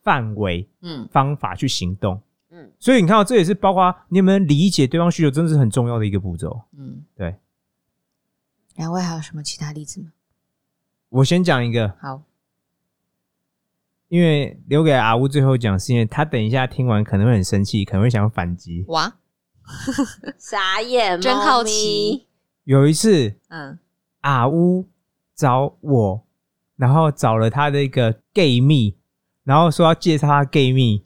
[0.01, 2.19] 范围、嗯方法去行动。
[2.49, 6.59] 嗯，所以你看到，这也是包括你有没有理解对方需求，真的是很重要的一个步骤。
[6.75, 7.35] 嗯，对。
[8.79, 10.13] 两位还有什么其他例子吗？
[11.09, 12.23] 我先讲一个，好，
[14.07, 18.85] 因为留给阿乌最后讲，是因为他等一下听完可能会很生气，可能会想要反击。
[18.87, 19.17] 哇，
[20.39, 22.25] 傻眼，真好奇。
[22.63, 23.77] 有一次，嗯
[24.21, 24.87] 阿乌
[25.35, 26.25] 找我，
[26.77, 28.95] 然后找了他的一个 gay 蜜，
[29.43, 31.03] 然后说要介绍他 gay 蜜，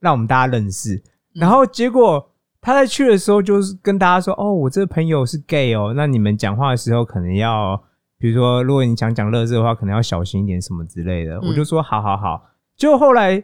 [0.00, 1.04] 让我们大家认识。
[1.34, 2.32] 然后结果
[2.66, 7.80] 他在去的时候，就是跟大家说：“哦，我这个朋友是 gay 哦，那你们讲话的时候可能要，
[8.18, 11.36] 比如说，如果你想讲乐色的话，可能要小心一点什么之类的。
[11.36, 12.42] 嗯我就说：“好好好。”
[12.76, 13.40] 就后来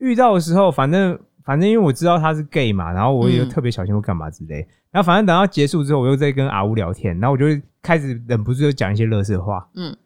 [0.00, 4.56] 遇到的时候，反正反正因为我知道他是 gay 嘛，然后我也嗯特别小心或干嘛之类。
[4.90, 7.46] 然后反正等到结束之后，我又在跟阿乌聊天，然后我就
[7.80, 9.66] 开始忍不住就讲一些乐色话。
[9.76, 9.96] 嗯，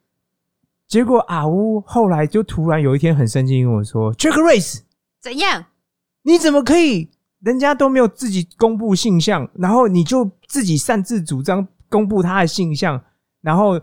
[0.87, 4.83] 结果阿乌后来就突然有一天很生气跟我说：“Jack Race，
[5.20, 5.64] 怎样？
[6.22, 7.11] 你怎么可以？
[7.42, 13.00] 人家都没有自己公布性向，然后你就自己擅自主张公布他的性向，
[13.40, 13.78] 然后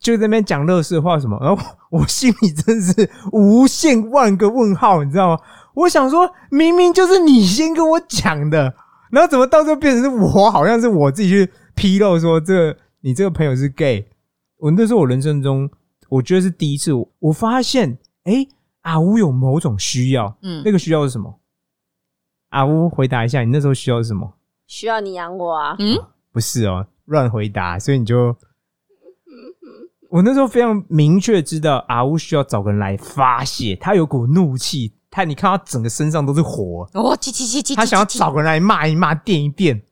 [0.00, 1.38] 就在那边讲乐事话什么？
[1.40, 5.38] 然后我心里真是无限万个问号，你知道吗？
[5.74, 8.74] 我想说，明明就是你先跟我讲的，
[9.10, 14.06] 然后怎么到最后变成是我，好像是我自己去披露说这个你这个朋友是 gay。
[14.58, 15.68] 我那是我人生中，
[16.08, 18.46] 我觉得是第一次，我我发现，哎、
[18.82, 21.38] 阿乌有某种需要，嗯那个需要是什么？
[22.50, 24.34] 阿乌回答一下，你那时候需要什么？
[24.66, 25.76] 需要你养我啊！
[25.78, 25.96] 嗯，
[26.32, 28.36] 不是哦，乱回答，所以你就，
[30.10, 39.82] 我那时候非常明确知道阿乌需要找个人来发泄，他有股怒气，他你看他整个身上都是火，哦气气气气，他想要找个人来骂一骂、电一电。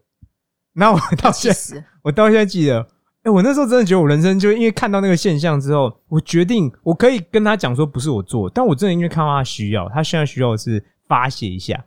[0.72, 2.84] 然后我到现在，我到现在记得，
[3.22, 11.84] 哎、我那时候真的觉得我人生就因为看到那个现象之后，我决定我可以跟他讲说不是我做，但我真的因为看到他需要，他现在需要的是发泄一下，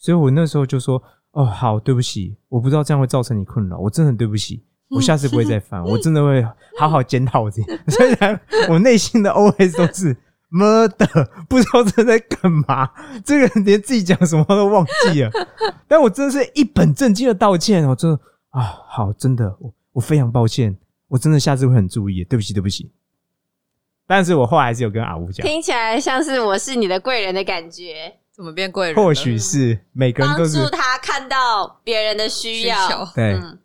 [0.00, 1.00] 所以我那时候就说，
[1.32, 4.64] 哦，好，对不起，我不知道这样会造成你困扰，我真的很对不起。
[4.88, 6.44] 我下次不会再犯，我真的会
[6.76, 7.66] 好好检讨我自己。
[7.86, 10.16] 虽然我内心的 OS 都是
[10.48, 11.06] 妈的，
[11.48, 12.90] 不知道这在干嘛，
[13.24, 15.30] 这个人连自己讲什么都忘记了。
[15.86, 18.18] 但我真的是一本正经的道歉哦，真的
[18.50, 20.76] 啊，好，真的，我我非常抱歉，
[21.06, 22.90] 我真的下次会很注意，对不起，对不起。
[24.08, 28.96] 但是我后来还是有跟阿乌讲，听起来像是我是你的贵人的感觉，怎么变贵人？
[28.96, 32.88] 或许是每个人帮都是助他看到别人的需需要。
[32.88, 33.58] 求，对，嗯，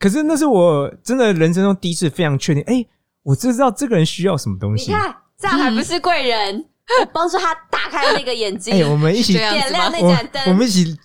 [0.00, 2.84] 可是那是我真的人生中第一次非常确定，哎、
[3.22, 4.90] 我知道这个人需要什么东西。
[4.90, 6.64] 你看这样还不是贵人？
[7.00, 10.42] 我帮助他打开那个眼睛，哎、我们一起这样点亮那我盏灯。
[10.48, 10.98] 我们一起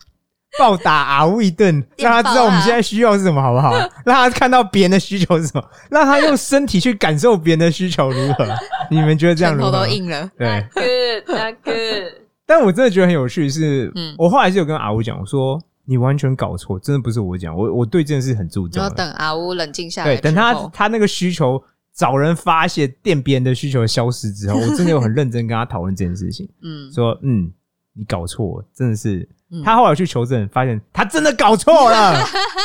[0.58, 3.74] 暴打阿乌一顿，电让他知道我们现在需要是什么，好不好？
[4.04, 8.48] 让他看到别人的需求是什么，让他用身体去感受别人的需求如何？
[8.90, 9.72] 你们觉得这样拳如何？
[9.72, 10.30] 头都硬了。
[10.36, 12.27] 对，good，那 good。
[12.48, 18.80] 但我真的觉得很有趣是，嗯我后来是有跟阿乌讲，我说你完全搞错，真的不是我讲，我我对这件事很注重的。
[18.80, 21.62] 然后等阿乌冷静下来对，之后，等他他那个需求
[21.94, 27.52] 找人发泄电别人的需求消失之后， 我真的有很认真跟他讨论这件事情，嗯，说嗯，
[27.94, 29.28] 你搞错，真的是。
[29.50, 32.22] 嗯他后来去求证，发现他真的搞错了。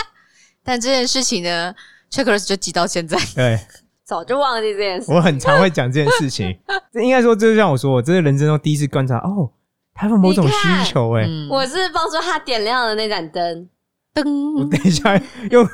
[0.65, 1.73] 但这件事情呢
[2.11, 3.17] ，Checklist 就记到现在。
[3.37, 3.57] 对
[4.05, 5.13] 早就忘记这件事。
[5.13, 6.53] 我很常会讲这件事情，
[6.93, 9.49] 这应该说，这就像我说，我这是人生中第一次观察，哦，
[9.95, 13.69] 他有某种需求、欸，哎、嗯我是帮助他点亮了那盏灯。
[14.15, 15.17] 我噔， 等一下
[15.51, 15.69] 用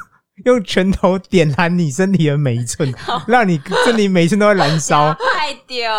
[0.45, 2.93] 用拳头点燃你身体的每一寸，
[3.27, 5.15] 让你身体每一寸都在燃烧。
[5.35, 5.93] 太屌！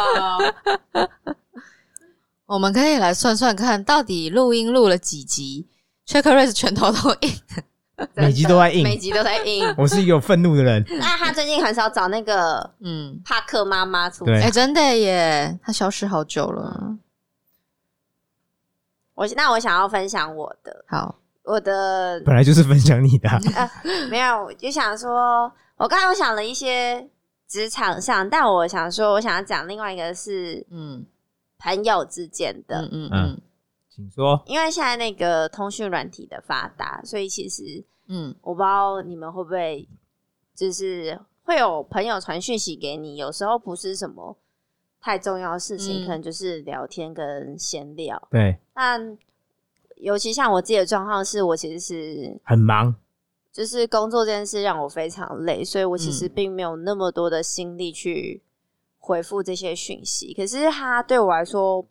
[2.45, 5.67] 我们可以来算算看，到底录音录了几集
[6.07, 7.31] ？Checklist 拳头都硬。
[8.15, 9.75] 每集都在硬每集都在硬。
[9.77, 14.51] 我是一个有愤怒的人，那他最近很少找那个嗯，帕克妈妈出对哎、现。
[14.53, 16.78] 真的耶，他消失好久了。
[19.19, 21.13] 我那我想要分享我的，好，
[21.43, 23.37] 我的本来就是分享你的啊、
[24.09, 27.09] 没有，我就想说，我刚刚有想了一些
[27.45, 31.05] 职场上，但我想说，我想要讲另外一个是嗯。
[31.61, 33.11] 朋友之间的，嗯嗯嗯。
[33.11, 33.41] 嗯
[33.89, 34.41] 请说。
[34.45, 38.33] 因为现在那个通讯软体的发达，所以其实嗯。
[38.41, 39.85] 我不知道你们会不会，
[40.55, 44.37] 就是会有朋友传讯息给你，有时候不是什么
[45.01, 48.21] 太重要的事情，嗯可能就是聊天跟闲聊。
[48.29, 49.17] 对，但
[49.97, 52.95] 尤其像我自己的状况，是我其实是很忙，
[53.51, 56.31] 就是工作这件事让我非常累，所以我其实嗯。
[56.35, 58.41] 并没有那么多的心力去
[58.97, 60.33] 回复这些讯息。
[60.33, 61.85] 可是它对我来说，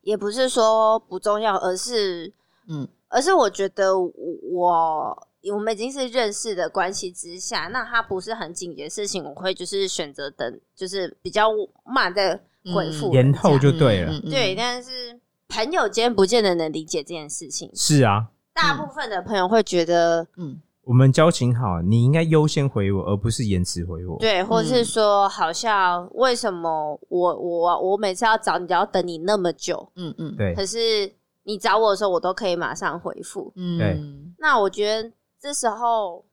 [0.00, 2.32] 也不是说不重要，而是
[2.68, 2.88] 嗯。
[3.08, 11.48] 而是我觉得我我我们已经是认识的关系之下，那他不是很紧急的事情，我会就是选择等，就是比较
[11.84, 12.40] 慢的
[12.74, 14.12] 回复人延家、后就对了。
[14.12, 15.18] 嗯嗯嗯对，但是
[15.48, 17.70] 朋友间不见得能理解这件事情。
[17.74, 24.18] 是啊，大部分的朋友会觉得，嗯我们交情好，你应该优先回我，而不是延迟回我。
[24.18, 29.88] 对，或是说，好像为什么我我我每次要找你，就要等你那么久？
[29.94, 31.12] 嗯嗯对可是
[31.44, 33.52] 你找我的时候，我都可以马上回复。
[33.54, 34.00] 嗯对
[34.38, 35.08] 那我觉得
[35.42, 36.24] 这时候，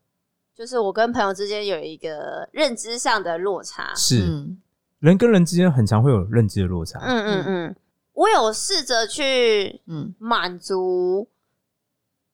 [0.55, 3.91] 就是我跟朋友之间有一个认知上的落差。
[3.95, 4.61] 是、嗯
[4.99, 6.99] 人跟人之间很常会有认知的落差。
[6.99, 7.75] 嗯嗯嗯，
[8.11, 11.29] 我有试着去嗯满足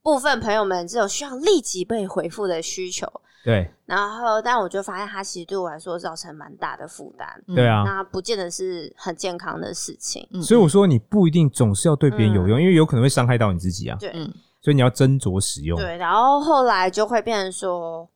[0.01, 3.05] 部分朋友们这种需要立即被回复的需求，
[3.43, 7.27] 对然后但我就发现它其实对我来说造成蛮大的负担。
[7.45, 10.27] 嗯对啊，那不见得是很健康的事情。
[10.31, 13.95] 嗯所以我说你不一定总是要对别人有用，因为有可能会伤害到你自己啊。
[13.99, 14.33] 对、嗯
[14.65, 15.79] 所以你要斟酌使用。
[15.79, 18.09] 对，然后后来就会变成说，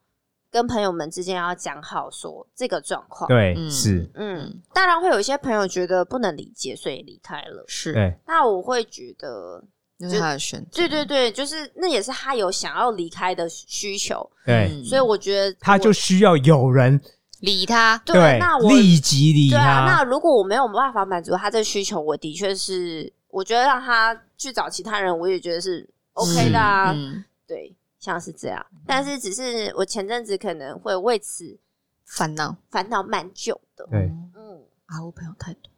[0.50, 7.64] 跟朋友们之间要讲好说这个状况。，对，嗯是，嗯，当然会有一些朋友觉得不能理解，所以离开了。
[7.68, 9.64] 是，那我会觉得，
[10.00, 10.70] 那是他的选择。
[10.72, 17.00] 对对对，就是那也是他有想要离开的需求，对，嗯所以我觉得他就需要有人
[17.42, 17.96] 理他。
[18.04, 20.04] 对，那我立即理对啊，那。
[20.04, 26.92] 如果我没有办法满足他这需求，我的确是，我觉得让他去找其他人，我也觉得是 OK 的啊。
[26.94, 31.58] 嗯，对，像是这样，但是只是我前阵子可能会为此
[32.06, 32.56] 烦恼。
[32.70, 33.88] 烦恼蛮久的。
[33.92, 35.72] 对，嗯，啊，我朋友太多。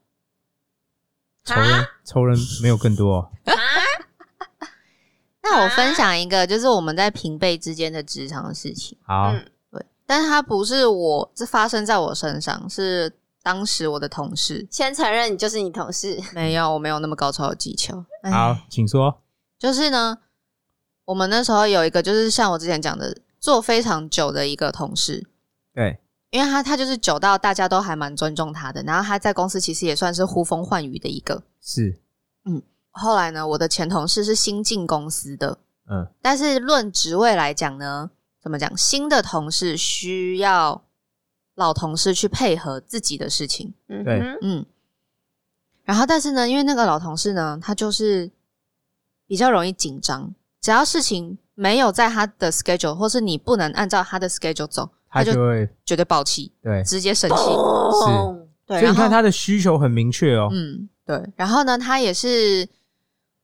[1.44, 3.32] 仇人，仇人没有更多哦。
[5.44, 8.96] 那我分享一个，就是我们在平辈之间的职场的事情。
[9.02, 13.12] 好，嗯对，但是它不是我，这发生在我身上，是
[13.42, 14.68] 当时我的同事。
[14.70, 18.06] 先承认你就是你同事，没有，我没有那么高超的技巧。
[18.22, 19.20] 哎好，请说。
[19.62, 20.18] 就是呢，
[21.05, 25.24] 我们那时候有一个，就是像我之前讲的，做非常久的一个同事，
[25.72, 25.99] 对，
[26.32, 31.43] 因为他他就是久到大家都还蛮尊重他的，然后他在公司其实也算是呼风唤雨的一个。
[31.62, 31.99] 是，
[32.45, 32.59] 嗯
[32.89, 38.09] 后来呢，我的前同事是新进公司的，嗯，但是论职位来讲呢，
[38.41, 38.76] 怎么讲？
[38.76, 40.84] 新的同事需要
[41.53, 43.76] 老同事去配合自己的事情。
[43.89, 44.66] 嗯对嗯，
[45.84, 48.32] 然后，但是呢，因为那个老同事呢，他就是
[49.32, 55.32] 比较容易紧张，只要事情没有在他的 schedule，或是你不能按照他的 schedule 走，他就
[55.86, 57.38] 绝对爆气，对，直接生气。
[57.38, 60.50] 是对，所以你看他的需求很明确哦。
[60.52, 61.26] 嗯，对。
[61.38, 62.68] 然后呢，他也是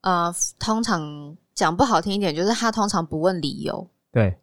[0.02, 4.36] 呃，通常讲不好听一点，就是他通常不问理由，对，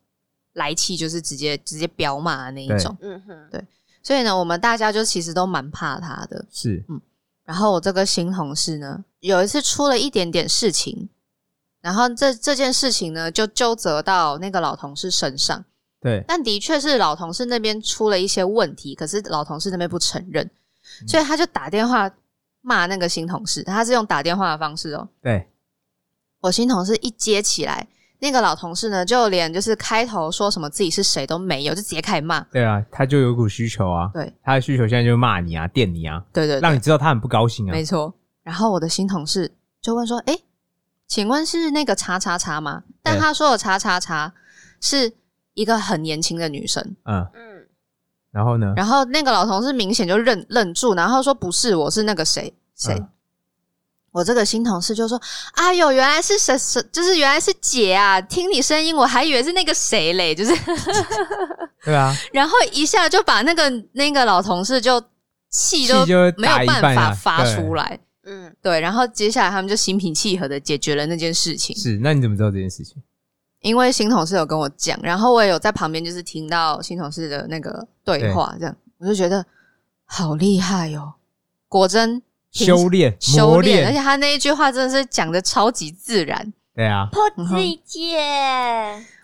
[0.53, 2.97] 来气就是直接直接飙骂的那一对种。
[3.01, 3.63] 嗯哼，对
[4.01, 6.43] 所以呢，我们大家就其实都蛮怕他的。
[6.49, 6.99] 是，嗯
[7.43, 11.07] 然后我这个新同事呢，有一次出了一点点事情，
[11.85, 15.63] 然后这这件事情呢，就纠责到那个老同事身上。
[16.01, 20.43] 对，但的确是老同事那边出了一些问题，可是老同事那边不承认，
[21.03, 22.09] 嗯所以他就打电话
[22.61, 25.07] 骂那个新同事，他是用打电话的方式哦。
[25.21, 25.47] 对，
[26.41, 32.39] 我新同事一接起来，那个老同事呢，就连就是开头说什么自己是谁都没有，就直接开始骂。
[32.45, 37.71] 对啊，他就有一股需求啊，对他的需求现在就是骂你啊、电你啊，對对对，让你知道他很不高兴啊。
[37.71, 38.11] 没错。
[38.41, 40.37] 然后我的新同事就问说：“哎，
[41.07, 44.33] 请问是那个叉叉叉吗？”但他说的叉叉叉
[44.81, 45.13] 是
[45.53, 46.95] 一个很年轻的女生。
[47.05, 47.67] 嗯，嗯，
[48.31, 48.73] 然后呢？
[48.75, 52.93] 然后那个老同事明显就愣愣住，然后说：“不是，我是那个谁谁。
[52.95, 53.09] 嗯
[54.15, 55.21] 我这个新同事就说
[55.55, 58.21] ：“哎呦，原来是谁谁，就是原来是姐啊！
[58.21, 60.55] 听你声音，我还以为是那个谁嘞，就是。
[61.83, 65.03] 对啊，然后一下就把那个那个老同事就
[65.49, 66.05] 气都
[66.37, 67.99] 没有办法发出来。
[68.25, 71.75] 嗯，对，然后接下来他们就心平气和的解决了那件事情。
[71.77, 71.97] 是。
[72.01, 73.01] 那你怎么知道这件事情？
[73.61, 79.43] 因为新同事有跟我讲，然后我也有在旁边就是听到新同事的那个对话，这样我就觉得
[80.05, 81.13] 好厉害哦，
[81.67, 82.21] 果真
[82.51, 88.19] 修炼、修磨炼，而且，他那一句话真的是讲的超级自然对啊，破自己姐，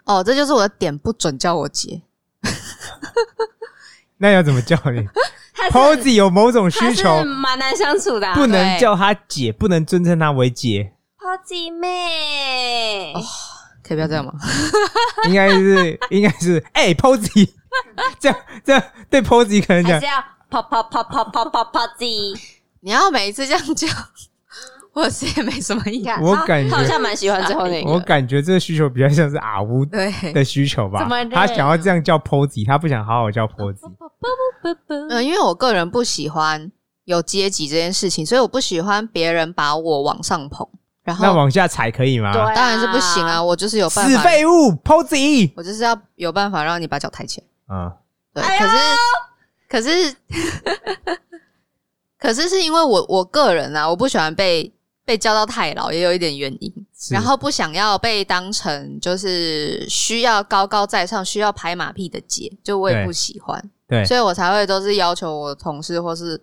[0.06, 2.02] 哦，这就是我的点，不准叫我姐。
[4.18, 5.08] 那要怎么叫你
[5.70, 13.22] ？Posy 有某种需求，蛮难相处的啊，不能叫她姐，不能尊称她为姐，Posy 妹，哦
[13.84, 14.32] 可以不要这样吗？
[15.28, 17.50] 应该是应该是哎、Posy，
[18.20, 20.18] 这样这样对 Posy 可能讲还是要
[20.50, 22.40] pop pop pop pop pop Posy？
[22.82, 23.88] 你要每一次这样叫，
[24.94, 26.14] 我是也没什么意见。
[26.22, 33.78] 我感觉他好像蛮喜欢最后那个， 我感觉这个需求比较像是阿乌对，的需求吧他想要这样叫 POZY，他不想好好叫 POZY。
[35.10, 36.72] 嗯，因为我个人不喜欢
[37.06, 40.68] 有阶级这件事情，所以我不喜欢别人把我往上捧，
[41.04, 42.32] 然后那往下踩可以吗？
[42.34, 45.54] 对啊当然是不行啊，我就是有办死法，废物 POZY，。
[45.56, 47.48] 我就是要有办法让你把脚抬起来。
[47.74, 47.92] 嗯，
[48.34, 48.78] 对，可是
[49.70, 50.16] 可是
[52.20, 54.72] 可是是因为我我个人啊，我不喜欢被
[55.12, 56.74] 被叫到太老，也有一点原因。
[57.10, 66.42] 然后不想要被当成就是需要高高在上、需要拍马屁的姐，就我也不喜欢，对所以我才会都是要求我同事或是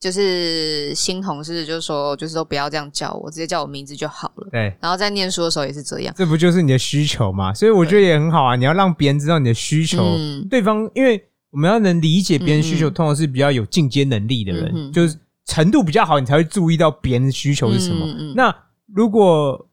[0.00, 4.48] 就是新同事，就是说就是都不要这样叫我，直接叫我名字就好了。
[4.50, 7.54] 对，然后在念书的时候也是这样，这不就是你的需求吗？
[7.54, 8.56] 所以我觉得也很好啊。
[8.56, 15.14] 你要让别人知道你的需求，嗯对方因为我们要能理解别人需求，嗯嗯通常是比较有进阶能力的人，就是
[15.48, 18.06] 程度比较好，你才会注意到别人的需求是什么。
[18.36, 18.54] 那
[18.86, 19.66] 如果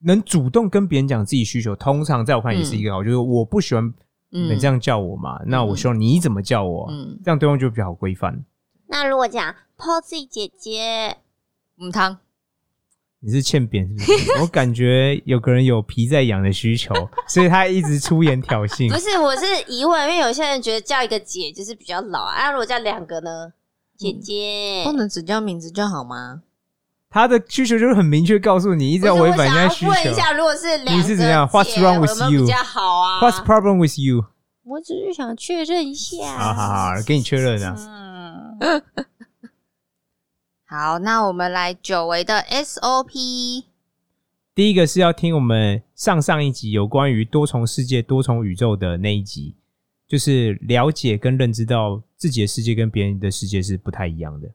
[0.00, 3.92] 能主动跟别人讲自己需求，通常在我看也是一个好，就是我不喜欢
[4.28, 8.44] 你们这样叫我嘛，那我希望你怎么叫我，嗯这样对方就比较好规范。
[8.86, 11.16] 那如果讲 Posy 姐姐，
[11.80, 12.18] 嗯汤
[13.20, 14.32] 你是欠扁是不是？
[14.42, 16.94] 我感觉有个人有皮在痒的需求，
[17.26, 18.98] 所以他一直出言挑衅不。
[18.98, 23.52] 是，我是疑问，因为有些人觉得叫一个姐就是比较老啊，如果叫两个呢？
[23.96, 26.42] 姐姐，不能只叫名字就好吗？
[27.08, 30.14] 他的需求就是很明确告诉你，一直要违反人家需求问一。
[30.14, 32.44] 下，如果是你是怎样 What's wrong with you？
[32.44, 34.26] 比较好啊 What's problem with you？
[34.64, 36.26] 我只是想确认一下。
[36.36, 37.76] 好好好，给你确认啊。
[38.60, 38.82] 嗯，
[40.66, 43.64] 好，那我们来久违的 SOP。
[44.54, 49.54] 第一个是要听我们上上一集有关于多重世界、多重宇宙的那一集，
[50.08, 54.48] 就是了解跟认知到自己的世界跟别人的世界是不太一样的。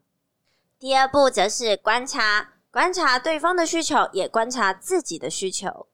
[0.80, 5.88] 第二步则是观察，观察对方的需求，也观察自己的需求。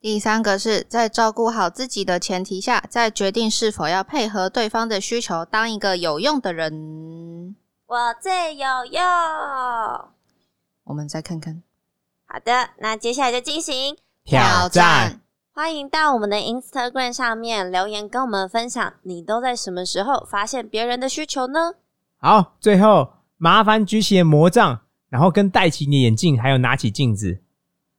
[0.00, 7.54] 第三个是在照顾好自己的前提下，再决定是否要配合对方的需求，当一个有用的人。
[7.86, 9.02] 我最有用。
[10.84, 11.62] 我们再看看
[12.24, 13.96] 好的，那接下来就进行。
[14.24, 15.20] 挑战，
[15.60, 21.74] 欢迎到我们的 Instagram 上面留言，跟我们分享你都在什么时候发现别人的需求呢？
[22.18, 24.80] 好，最后麻烦举起的魔杖，
[25.10, 27.42] 然后跟戴起你的眼镜，还有拿起镜子，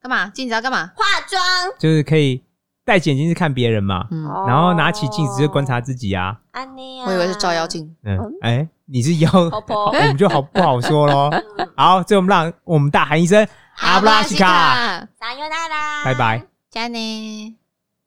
[0.02, 0.28] 干嘛？
[0.30, 0.88] 镜子要干嘛？
[0.96, 1.40] 化妆。
[1.78, 2.44] 就是可以
[2.84, 6.36] 戴起眼镜是看别人嘛，嗯，然后拿起镜子就观察自己啊。
[6.54, 7.96] 安妮啊，我以为是照妖镜。
[8.04, 11.30] 嗯嗯，哎、你是妖，婆婆 我们就好不好说咯。
[11.78, 13.48] 好，最后我们让我们大喊一声
[13.78, 16.51] 阿布拉西卡，撒由那拉，拜拜。
[16.72, 17.61] 加呢。